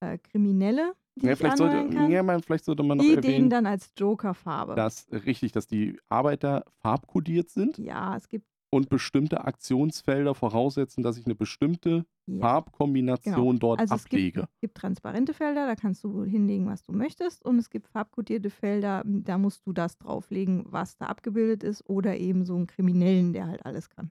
[0.01, 3.11] äh, Kriminelle, die Ja, ich vielleicht, sollte, kann, ja, man, vielleicht sollte man noch die
[3.11, 4.75] denen erwähnen, dann als Joker-Farbe.
[4.75, 11.17] dass richtig, dass die Arbeiter farbkodiert sind Ja, es gibt und bestimmte Aktionsfelder voraussetzen, dass
[11.17, 14.41] ich eine bestimmte ja, Farbkombination dort Also gibt- ablege.
[14.53, 17.43] es gibt transparente Felder, da kannst du hinlegen, was du möchtest.
[17.43, 21.83] Und es gibt farbkodierte Felder, da musst du das drauflegen, was da abgebildet ist.
[21.89, 24.09] Oder eben so einen Kriminellen, der halt alles kann.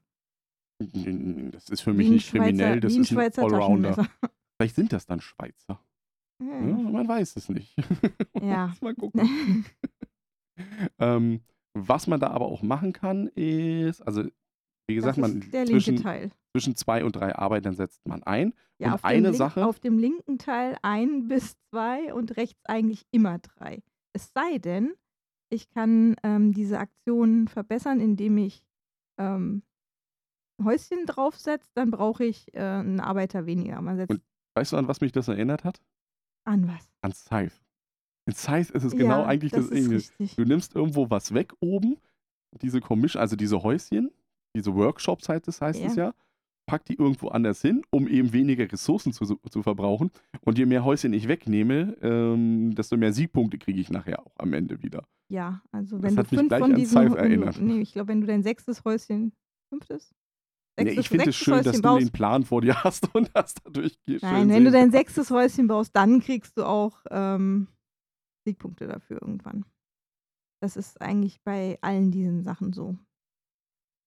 [0.78, 4.06] Das ist für mich nicht kriminell, das ein ist ein Schweizer Allrounder.
[4.58, 5.80] Vielleicht sind das dann Schweizer.
[6.42, 6.92] Ja, Hm.
[6.92, 7.74] man weiß es nicht.
[8.42, 8.74] Ja.
[8.82, 9.64] Mal gucken.
[10.98, 11.40] Ähm,
[11.74, 14.24] was man da aber auch machen kann, ist, also
[14.90, 18.52] wie gesagt, man zwischen, zwischen zwei und drei Arbeitern setzt man ein.
[18.78, 22.36] Ja, und auf dem, eine link, Sache, auf dem linken Teil ein bis zwei und
[22.36, 23.82] rechts eigentlich immer drei.
[24.12, 24.94] Es sei denn,
[25.50, 28.64] ich kann ähm, diese Aktion verbessern, indem ich
[29.18, 29.62] ähm,
[30.62, 33.78] Häuschen draufsetze, dann brauche ich äh, einen Arbeiter weniger.
[33.78, 34.22] Und-
[34.54, 35.80] weißt du, an was mich das erinnert hat?
[36.44, 36.88] an was?
[37.02, 37.54] An Scythe.
[38.26, 40.36] In Scythe ist es genau ja, eigentlich das das Ähnliche.
[40.36, 41.98] Du nimmst irgendwo was weg oben,
[42.60, 44.10] diese Commission, also diese Häuschen,
[44.56, 46.06] diese Workshops heißt es, heißt es Ja.
[46.06, 46.14] ja,
[46.66, 50.10] pack die irgendwo anders hin, um eben weniger Ressourcen zu, zu verbrauchen.
[50.42, 54.52] Und je mehr Häuschen ich wegnehme, ähm, desto mehr Siegpunkte kriege ich nachher auch am
[54.52, 55.04] Ende wieder.
[55.28, 57.62] Ja, also Das wenn du hat mich fünf von diesen du.
[57.64, 59.32] Nee, ich glaube, wenn du dein sechstes Häuschen,
[59.68, 60.14] fünftes?
[60.78, 63.14] Ja, Sechstes, ich finde es schön, dass Häuschen du baust, den Plan vor dir hast
[63.14, 64.22] und das dadurch geht.
[64.22, 64.96] Nein, wenn du sehen dein kannst.
[64.96, 67.68] sechstes Häuschen baust, dann kriegst du auch ähm,
[68.46, 69.64] Siegpunkte dafür irgendwann.
[70.62, 72.96] Das ist eigentlich bei allen diesen Sachen so.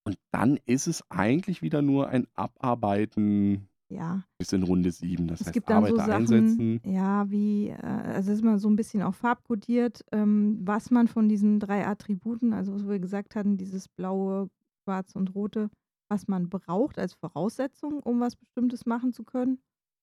[0.06, 5.28] Und dann ist es eigentlich wieder nur ein Abarbeiten Ja, bis in Runde 7.
[5.28, 6.80] Das es heißt, gibt dann so Arbeiter Sachen, einsetzen.
[6.84, 11.08] ja, wie, äh, also es ist mal so ein bisschen auch farbkodiert, ähm, was man
[11.08, 14.50] von diesen drei Attributen, also was wir gesagt hatten, dieses blaue,
[14.84, 15.70] schwarze und rote,
[16.08, 19.58] was man braucht als Voraussetzung, um was Bestimmtes machen zu können.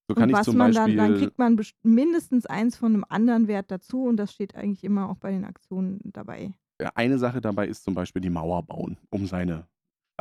[0.07, 0.95] So kann und ich was man Beispiel.
[0.95, 4.83] dann, dann kriegt man mindestens eins von einem anderen Wert dazu und das steht eigentlich
[4.83, 6.53] immer auch bei den Aktionen dabei.
[6.95, 9.67] Eine Sache dabei ist zum Beispiel die Mauer bauen um seine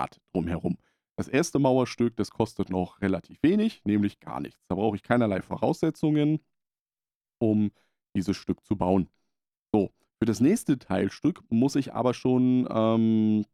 [0.01, 0.76] Stadt drumherum.
[1.16, 4.59] Das erste Mauerstück, das kostet noch relativ wenig, nämlich gar nichts.
[4.68, 6.40] Da brauche ich keinerlei Voraussetzungen,
[7.38, 7.70] um
[8.16, 9.09] dieses Stück zu bauen.
[9.74, 13.44] So, für das nächste Teilstück muss ich aber schon, ähm,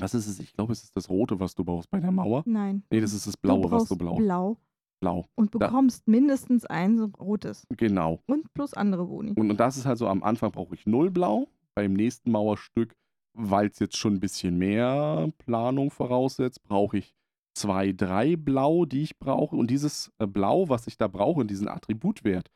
[0.00, 0.38] was ist es?
[0.38, 2.44] Ich glaube, es ist das Rote, was du baust bei der Mauer.
[2.46, 2.84] Nein.
[2.90, 4.14] Nee, das ist das du Blaue, was brauchst du blau.
[4.16, 4.56] blau
[5.00, 8.20] Blau, und Da- bekommst mindestens ein so rotes genau.
[8.26, 9.32] und plus andere Boni.
[9.32, 11.48] Und, und das ist halt so, am Anfang brauche ich null Blau.
[11.74, 12.94] Beim nächsten Mauerstück,
[13.34, 17.14] weil es jetzt schon ein bisschen mehr Planung voraussetzt, brauche ich
[17.54, 19.56] zwei, drei Blau, die ich brauche.
[19.56, 22.50] Und dieses äh, Blau, was ich da brauche, diesen Attributwert,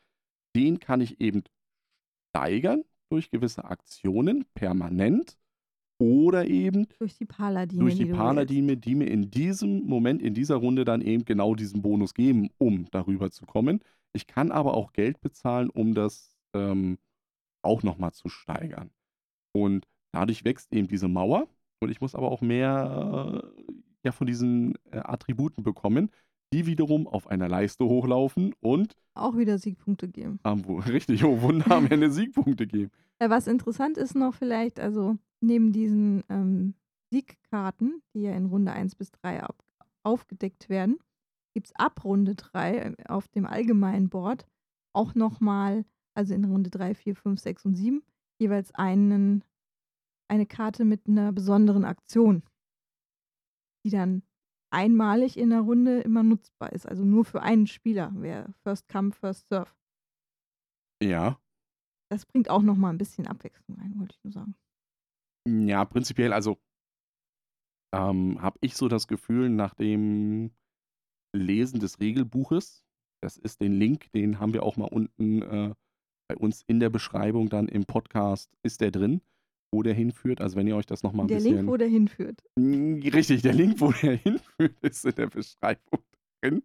[0.55, 1.43] den kann ich eben
[2.29, 5.37] steigern durch gewisse Aktionen permanent
[6.01, 7.81] oder eben Durch die Paladine.
[7.81, 11.55] durch die du Paladine, die mir in diesem Moment, in dieser Runde dann eben genau
[11.55, 13.81] diesen Bonus geben, um darüber zu kommen.
[14.13, 16.97] Ich kann aber auch Geld bezahlen, um das ähm,
[17.61, 18.91] auch nochmal zu steigern.
[19.51, 21.47] Und dadurch wächst eben diese Mauer
[21.79, 23.63] und ich muss aber auch mehr äh,
[24.03, 26.09] ja, von diesen äh, Attributen bekommen,
[26.53, 28.95] die wiederum auf einer Leiste hochlaufen und.
[29.13, 30.39] Auch wieder Siegpunkte geben.
[30.43, 32.91] am, richtig, oh Wunder, am Ende Siegpunkte geben.
[33.19, 36.73] Äh, was interessant ist noch vielleicht, also neben diesen ähm,
[37.11, 39.55] Siegkarten, die ja in Runde 1 bis 3 auf,
[40.03, 40.97] aufgedeckt werden,
[41.53, 44.47] gibt es ab Runde 3 auf dem allgemeinen Board
[44.93, 48.01] auch nochmal, also in Runde 3, 4, 5, 6 und 7,
[48.39, 49.43] jeweils einen,
[50.29, 52.43] eine Karte mit einer besonderen Aktion,
[53.85, 54.23] die dann
[54.71, 56.85] einmalig in der Runde immer nutzbar ist.
[56.85, 59.71] Also nur für einen Spieler, wer First Come, First Serve.
[61.01, 61.39] Ja,
[62.11, 64.55] Das bringt auch nochmal ein bisschen Abwechslung rein, wollte ich nur sagen.
[65.47, 66.59] Ja, prinzipiell, also
[67.93, 70.51] ähm, habe ich so das Gefühl, nach dem
[71.35, 72.83] Lesen des Regelbuches,
[73.23, 75.75] das ist den Link, den haben wir auch mal unten äh,
[76.29, 79.21] bei uns in der Beschreibung dann im Podcast, ist der drin,
[79.71, 80.41] wo der hinführt.
[80.41, 81.55] Also wenn ihr euch das nochmal ein Der bisschen...
[81.57, 82.41] Link, wo der hinführt.
[82.57, 85.99] Richtig, der Link, wo der hinführt, ist in der Beschreibung
[86.41, 86.63] drin.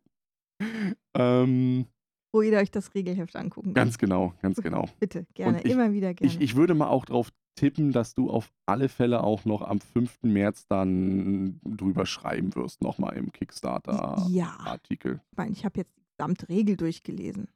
[1.16, 1.86] Ähm,
[2.32, 3.74] Wo ihr euch das Regelheft angucken könnt.
[3.76, 4.88] ganz genau, ganz genau.
[5.00, 6.32] Bitte, gerne, ich- immer wieder gerne.
[6.32, 9.80] Ich, ich würde mal auch drauf tippen, dass du auf alle Fälle auch noch am
[9.80, 10.22] 5.
[10.22, 15.12] März dann drüber schreiben wirst, nochmal im Kickstarter-Artikel.
[15.12, 17.48] ja, ich meine, ich habe jetzt die gesamte Regel durchgelesen.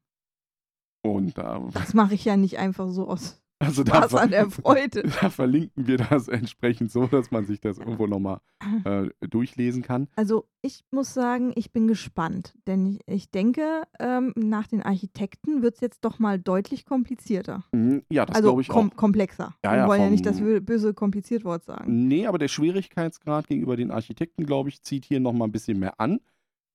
[1.05, 5.03] Und da, Das mache ich ja nicht einfach so aus also da, an der Freude.
[5.21, 8.41] da verlinken wir das entsprechend so, dass man sich das irgendwo nochmal
[8.85, 10.09] äh, durchlesen kann.
[10.17, 15.63] Also ich muss sagen, ich bin gespannt, denn ich, ich denke, ähm, nach den Architekten
[15.63, 17.65] wird es jetzt doch mal deutlich komplizierter.
[17.73, 18.97] Mhm, Ja, das also glaube ich kom auch.
[18.97, 19.55] komplexer.
[19.65, 22.07] Ja, Wir ja, wollen ja nicht das bö- böse kompliziert Wort sagen.
[22.09, 25.99] Nee, aber der Schwierigkeitsgrad gegenüber den Architekten, glaube ich, zieht hier nochmal ein bisschen mehr
[26.01, 26.21] an,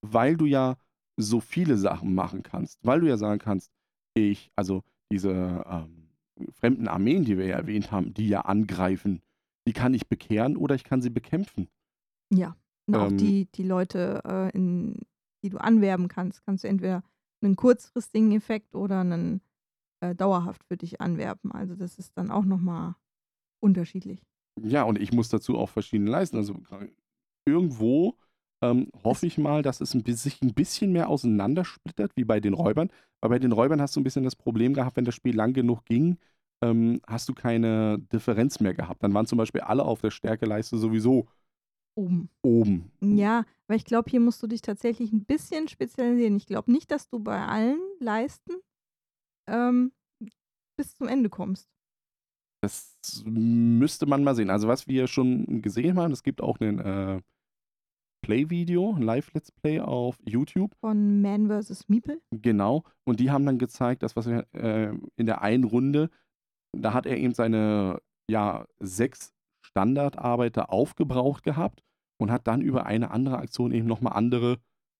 [0.01, 0.75] weil du ja
[1.17, 2.79] so viele Sachen machen kannst.
[2.83, 3.71] Weil du ja sagen kannst,
[4.15, 6.02] ich, also diese ähm,
[6.51, 9.21] fremden Armeen, die wir ja erwähnt haben, die ja angreifen,
[9.67, 11.69] die kann ich bekehren oder ich kann sie bekämpfen.
[12.31, 12.55] Ja.
[12.85, 14.99] Und auch Ähm, die, die Leute, äh, in,
[15.43, 17.03] die du anwerben kannst, kannst du entweder
[17.41, 19.41] einen kurzfristigen Effekt oder einen
[20.01, 21.51] äh, dauerhaft für dich anwerben.
[21.51, 22.95] Also das ist dann auch nochmal
[23.61, 24.23] unterschiedlich.
[24.61, 26.37] Ja, und ich muss dazu auch verschiedene leisten.
[26.37, 26.89] Also gra-
[27.45, 28.17] irgendwo
[28.61, 32.89] ähm, hoffe ich mal, dass es sich ein bisschen mehr auseinandersplittert, wie bei den Räubern.
[33.21, 35.53] Weil bei den Räubern hast du ein bisschen das Problem gehabt, wenn das Spiel lang
[35.53, 36.17] genug ging,
[36.63, 39.03] ähm, hast du keine Differenz mehr gehabt.
[39.03, 41.27] Dann waren zum Beispiel alle auf der Stärkeleiste sowieso
[41.95, 42.29] Oben.
[42.41, 42.91] oben.
[43.01, 46.35] Ja, aber ich glaube, hier musst du dich tatsächlich ein bisschen spezialisieren.
[46.35, 48.53] Ich glaube nicht, dass du bei allen Leisten
[49.47, 49.91] ähm,
[50.75, 51.69] bis zum Ende kommst.
[52.63, 52.95] Das
[53.25, 54.49] müsste man mal sehen.
[54.49, 57.21] Also was wir schon gesehen haben, es gibt auch ein äh,
[58.23, 60.73] Play-Video, ein Live-Let's Play auf YouTube.
[60.79, 61.89] Von Man vs.
[61.89, 62.21] Meeple.
[62.31, 62.83] Genau.
[63.03, 66.09] Und die haben dann gezeigt, dass was wir äh, in der einen Runde,
[66.75, 69.33] da hat er eben seine ja, sechs
[69.65, 71.83] Standardarbeiter aufgebraucht gehabt
[72.17, 74.57] und hat dann über eine andere Aktion eben nochmal andere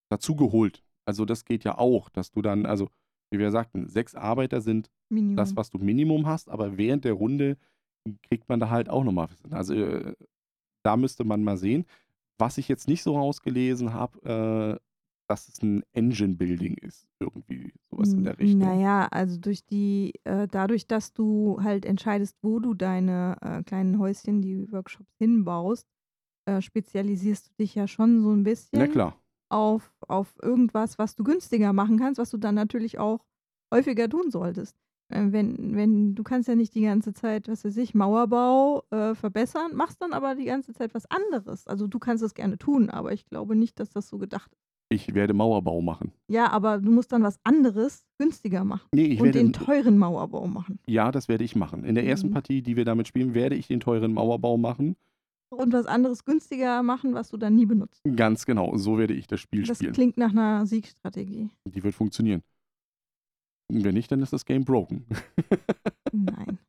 [0.10, 0.84] dazugeholt.
[1.06, 2.90] Also das geht ja auch, dass du dann, also
[3.32, 5.36] wie wir sagten, sechs Arbeiter sind Minimum.
[5.36, 7.58] das, was du Minimum hast, aber während der Runde
[8.24, 9.30] kriegt man da halt auch nochmal.
[9.50, 10.16] Also äh,
[10.84, 11.86] da müsste man mal sehen.
[12.38, 14.93] Was ich jetzt nicht so rausgelesen habe, äh,
[15.34, 18.60] dass es ein Engine-Building ist, irgendwie sowas in der Richtung.
[18.60, 23.98] Naja, also durch die, äh, dadurch, dass du halt entscheidest, wo du deine äh, kleinen
[23.98, 25.88] Häuschen, die Workshops hinbaust,
[26.46, 29.18] äh, spezialisierst du dich ja schon so ein bisschen Na klar.
[29.50, 33.26] auf, auf irgendwas, was du günstiger machen kannst, was du dann natürlich auch
[33.74, 34.76] häufiger tun solltest.
[35.10, 39.16] Äh, Wenn, wenn, du kannst ja nicht die ganze Zeit, was weiß ich, Mauerbau äh,
[39.16, 41.66] verbessern, machst dann aber die ganze Zeit was anderes.
[41.66, 44.63] Also du kannst es gerne tun, aber ich glaube nicht, dass das so gedacht ist.
[44.94, 46.12] Ich werde Mauerbau machen.
[46.28, 48.88] Ja, aber du musst dann was anderes günstiger machen.
[48.94, 49.40] Nee, ich und werde.
[49.40, 50.78] den teuren Mauerbau machen.
[50.86, 51.84] ja, das werde ich machen.
[51.84, 52.34] In der ersten Mhm.
[52.34, 54.96] Partie, die wir damit spielen, werde ich den teuren Mauerbau machen.
[55.50, 58.02] Und was anderes günstiger machen, was du dann nie benutzt.
[58.16, 58.76] Ganz genau.
[58.78, 59.94] So werde ich das Spiel Das spielen.
[59.94, 61.50] klingt nach einer Siegstrategie.
[61.66, 62.42] Die wird funktionieren.
[63.72, 65.06] Wenn nicht, dann ist das Game broken.
[66.12, 66.60] Nein.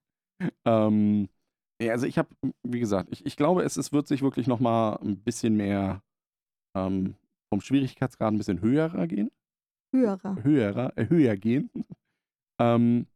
[0.67, 1.29] Ähm,
[1.81, 2.29] ja, also ich habe,
[2.65, 6.03] wie gesagt, ich, ich glaube, es, es wird sich wirklich noch mal ein bisschen mehr
[6.77, 7.15] ähm,
[7.55, 9.31] vom Schwierigkeitsgrad ein bisschen höher gehen.
[9.93, 10.43] Höherer.
[10.43, 11.71] Höherer, äh, höher gehen.
[12.59, 13.07] ähm,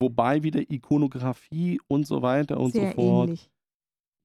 [0.00, 3.50] wobei wieder Ikonografie und so weiter und Sehr so fort ähnlich.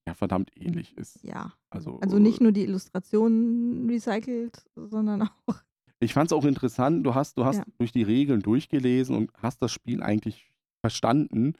[0.08, 1.24] ja verdammt ähnlich ist.
[1.24, 1.54] Ja.
[1.72, 5.56] Also, Also nicht nur die Illustrationen recycelt, sondern auch.
[6.00, 7.66] Ich fand es auch interessant, du hast, du hast Ja.
[7.80, 10.52] durch die Regeln durchgelesen und hast das Spiel eigentlich
[10.82, 11.54] verstanden,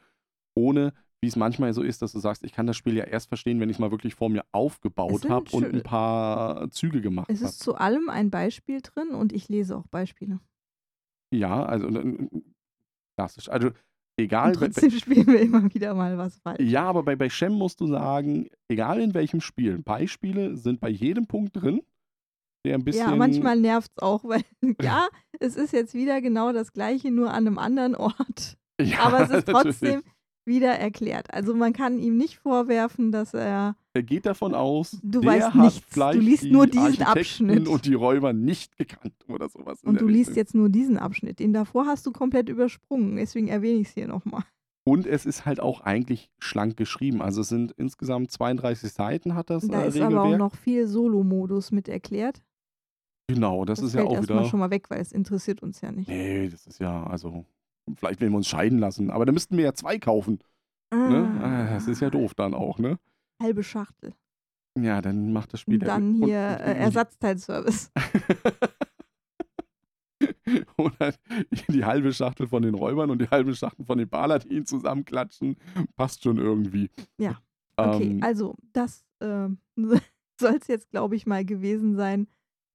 [0.54, 3.28] ohne, wie es manchmal so ist, dass du sagst, ich kann das Spiel ja erst
[3.28, 7.28] verstehen, wenn ich es mal wirklich vor mir aufgebaut habe und ein paar Züge gemacht
[7.30, 7.50] Es habe.
[7.50, 10.38] ist zu allem ein Beispiel drin und ich lese auch Beispiele.
[11.34, 12.28] Ja, also äh,
[13.16, 13.48] klassisch.
[13.48, 13.70] Also
[14.16, 14.52] egal.
[14.52, 16.60] Und bei- trotzdem spielen wir immer wieder mal was falsch.
[16.60, 20.88] Ja, aber bei, bei Shem musst du sagen, egal in welchem Spiel, Beispiele sind bei
[20.88, 21.82] jedem Punkt drin,
[22.64, 23.10] der ein bisschen.
[23.10, 24.42] Ja, manchmal nervt es auch, weil
[24.80, 25.08] ja,
[25.40, 28.56] es ist jetzt wieder genau das gleiche, nur an einem anderen Ort.
[28.80, 30.04] Ja, Aber es ist natürlich.
[30.48, 31.32] Wieder erklärt.
[31.32, 35.46] Also man kann ihm nicht vorwerfen, dass er Er geht davon aus, Du der weißt
[35.48, 35.80] hat nichts.
[35.80, 37.68] Du vielleicht liest die nur diesen Abschnitt.
[37.68, 39.84] und die Räuber nicht gekannt oder sowas.
[39.84, 40.36] und du liest Richtung.
[40.36, 41.38] jetzt nur diesen Abschnitt.
[41.38, 43.14] Den davor hast du komplett übersprungen.
[43.16, 44.42] Deswegen erwähne ich es hier nochmal.
[44.84, 47.20] Und es ist halt auch eigentlich schlank geschrieben.
[47.20, 50.12] Also es sind insgesamt 32 Seiten hat das Da äh, ist Regelwerk.
[50.14, 52.42] aber auch noch viel Solo-Modus mit erklärt.
[53.30, 54.44] genau, das, ist ja auch wieder.
[54.46, 56.08] schon mal weg, weil es interessiert uns ja nicht.
[56.08, 57.44] Nee, das ist ja, also,
[57.96, 59.10] vielleicht werden wir uns scheiden lassen.
[59.10, 60.38] Aber dann müssten wir ja zwei kaufen.
[60.92, 61.28] Ne?
[61.42, 62.98] Ah, Das ist ja doof dann auch, ne?
[63.42, 64.14] Halbe Schachtel.
[64.78, 67.90] Ja, dann macht das Spiel Und dann hier äh, Ersatzteilservice.
[70.76, 71.12] Oder
[71.68, 75.56] die halbe Schachtel von den Räubern und die halbe Schachtel von den Paladinen zusammenklatschen.
[75.96, 76.90] Passt schon irgendwie.
[77.18, 77.40] Ja.
[77.76, 79.58] Okay, Ähm, also das ähm,
[80.40, 82.26] soll es jetzt, glaube ich, mal gewesen sein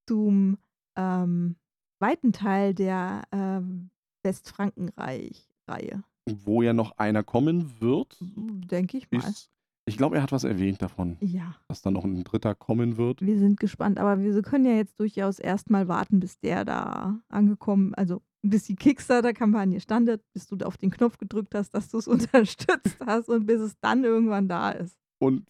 [0.08, 0.58] zum
[0.96, 1.56] ähm,
[2.00, 3.90] zweiten Teil der ähm,
[4.24, 6.04] Westfrankenreich-Reihe.
[6.46, 9.20] wo ja noch einer kommen wird, Denke ich mal.
[9.30, 9.50] ist.
[9.86, 13.22] Ich glaube, er hat was erwähnt davon, Ja, dass da noch ein dritter kommen wird.
[13.22, 17.94] wir sind gespannt, aber wir können ja jetzt durchaus erstmal warten, bis der da angekommen,
[17.96, 21.98] also bis die Kickstarter-Kampagne standet, bis du da auf den Knopf gedrückt hast, dass du
[21.98, 24.98] es unterstützt hast und bis es dann irgendwann da ist.
[25.20, 25.50] Und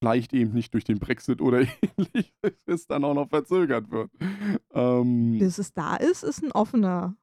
[0.00, 1.60] vielleicht eben nicht durch den Brexit oder
[1.98, 4.10] ähnliches dann auch noch verzögert wird.
[4.72, 7.16] Ähm, Bis es da ist, ist ein offener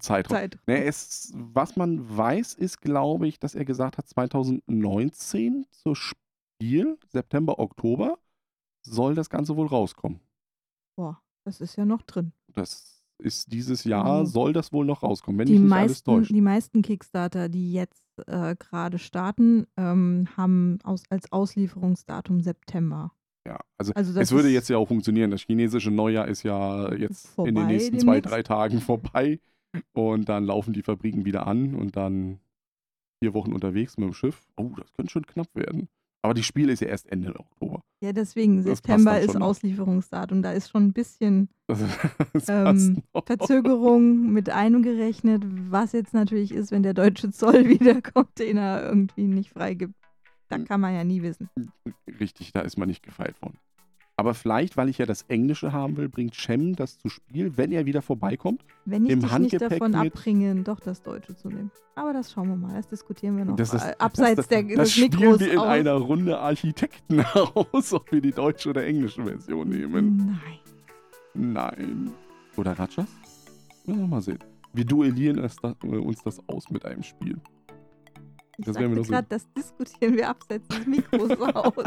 [0.00, 0.36] Zeitraum.
[0.36, 0.58] Zeit.
[0.66, 6.98] Ne, es, was man weiß, ist, glaube ich, dass er gesagt hat, 2019 zur Spiel,
[7.08, 8.18] September, Oktober,
[8.86, 10.20] soll das Ganze wohl rauskommen.
[10.96, 12.32] Boah, das ist ja noch drin.
[12.52, 15.90] Das ist dieses Jahr, Also, soll das wohl noch rauskommen, wenn die mich nicht alles
[15.92, 16.30] meisten, täuscht.
[16.30, 23.12] die meisten Kickstarter, die jetzt äh, gerade starten, ähm, haben aus, als Auslieferungsdatum September.
[23.46, 25.30] Ja, also, Also das es würde jetzt ja auch funktionieren.
[25.30, 29.40] Das chinesische Neujahr ist ja jetzt in den Vorbei nächsten zwei, drei Tagen vorbei.
[29.92, 32.38] Und dann laufen die Fabriken wieder an und dann
[33.22, 34.46] vier Wochen unterwegs mit dem Schiff.
[34.56, 35.88] Oh, das könnte schon knapp werden.
[36.22, 37.82] Aber das Spiel ist ja erst Ende Oktober.
[38.02, 39.36] Ja, deswegen, Das September ist.
[39.36, 40.40] Auslieferungsdatum.
[40.42, 41.48] Da ist schon ein bisschen
[42.48, 43.02] Ähm.
[43.26, 49.50] Verzögerung mit eingerechnet, was jetzt natürlich ist, wenn der deutsche Zoll wieder Container irgendwie nicht
[49.50, 49.94] freigibt.
[50.48, 50.64] Da Hm.
[50.66, 51.48] kann man ja nie wissen.
[52.20, 53.52] Richtig, da ist man nicht gefeit von.
[54.16, 57.72] Aber vielleicht, weil ich ja das Englische haben will, bringt Shem das zu Spiel, wenn
[57.72, 58.64] er wieder vorbeikommt.
[58.84, 61.72] Wenn ich Im dich nicht Handgepäck davon mit- abbringe, doch das Deutsche zu nehmen.
[61.96, 63.56] Aber das schauen wir mal, das diskutieren wir noch.
[63.56, 65.66] Das ist- abseits das, der, das des spielen Mikros wir in aus.
[65.66, 70.38] einer Runde Architekten aus, ob wir die deutsche oder englische Version nehmen.
[71.34, 71.52] Nein.
[71.52, 72.12] Nein.
[72.56, 72.78] Oder?
[72.78, 73.08] Werden
[73.84, 74.38] wir mal sehen.
[74.72, 77.36] Wir duellieren es da, äh, uns das aus mit einem Spiel.
[78.58, 79.10] Ich Das werden wir sagte noch sehen.
[79.12, 81.84] gerade, das diskutieren wir abseits des Mikros aus.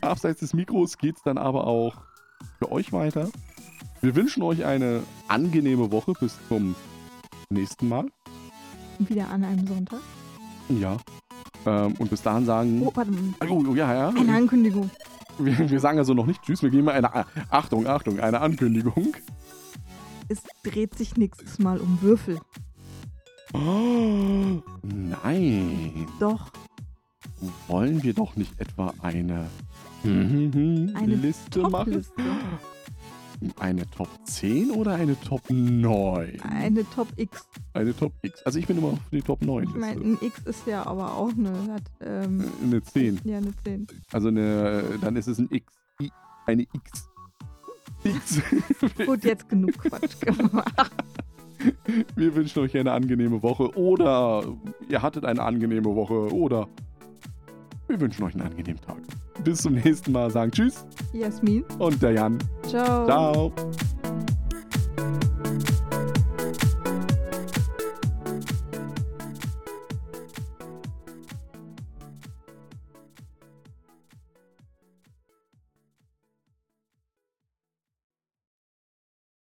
[0.00, 1.94] Abseits des Mikros geht es dann aber auch
[2.58, 3.28] für euch weiter.
[4.00, 6.74] Wir wünschen euch eine angenehme Woche bis zum
[7.50, 8.06] nächsten Mal.
[8.98, 10.00] Wieder an einem Sonntag.
[10.68, 10.96] Ja.
[11.66, 12.82] Ähm, und bis dahin sagen.
[12.84, 13.20] Oh, warte mal.
[13.48, 14.08] Oh, oh, ja, ja.
[14.08, 14.90] Eine Ankündigung.
[15.38, 17.26] Wir, wir sagen also noch nicht Tschüss, wir geben mal eine.
[17.50, 19.14] Achtung, Achtung, eine Ankündigung.
[20.28, 22.38] Es dreht sich nächstes Mal um Würfel.
[23.54, 26.06] Oh, nein.
[26.20, 26.50] Doch,
[27.68, 29.46] Wollen wir doch nicht etwa eine,
[30.04, 31.92] eine Liste machen?
[31.92, 32.22] Top-Liste.
[33.60, 36.40] Eine Top 10 oder eine Top 9?
[36.40, 37.48] Eine Top X.
[37.72, 38.42] Eine Top X.
[38.42, 41.14] Also ich bin immer für die Top 9 Ich meine, ein X ist ja aber
[41.14, 43.20] auch eine, hat, ähm, Eine 10.
[43.24, 43.86] ja, eine 10.
[44.12, 45.72] Also eine, dann ist es ein X.
[46.02, 46.10] I,
[46.46, 47.08] eine X.
[48.02, 48.40] X.
[49.06, 50.92] Gut, jetzt genug Quatsch gemacht.
[52.16, 54.44] Wir wünschen euch eine angenehme Woche oder
[54.88, 56.68] ihr hattet eine angenehme Woche oder
[57.88, 58.98] wir wünschen euch einen angenehmen Tag.
[59.44, 60.30] Bis zum nächsten Mal.
[60.30, 62.38] Sagen Tschüss Jasmin, und der Jan.
[62.62, 63.06] ciao.
[63.06, 63.52] Ciao.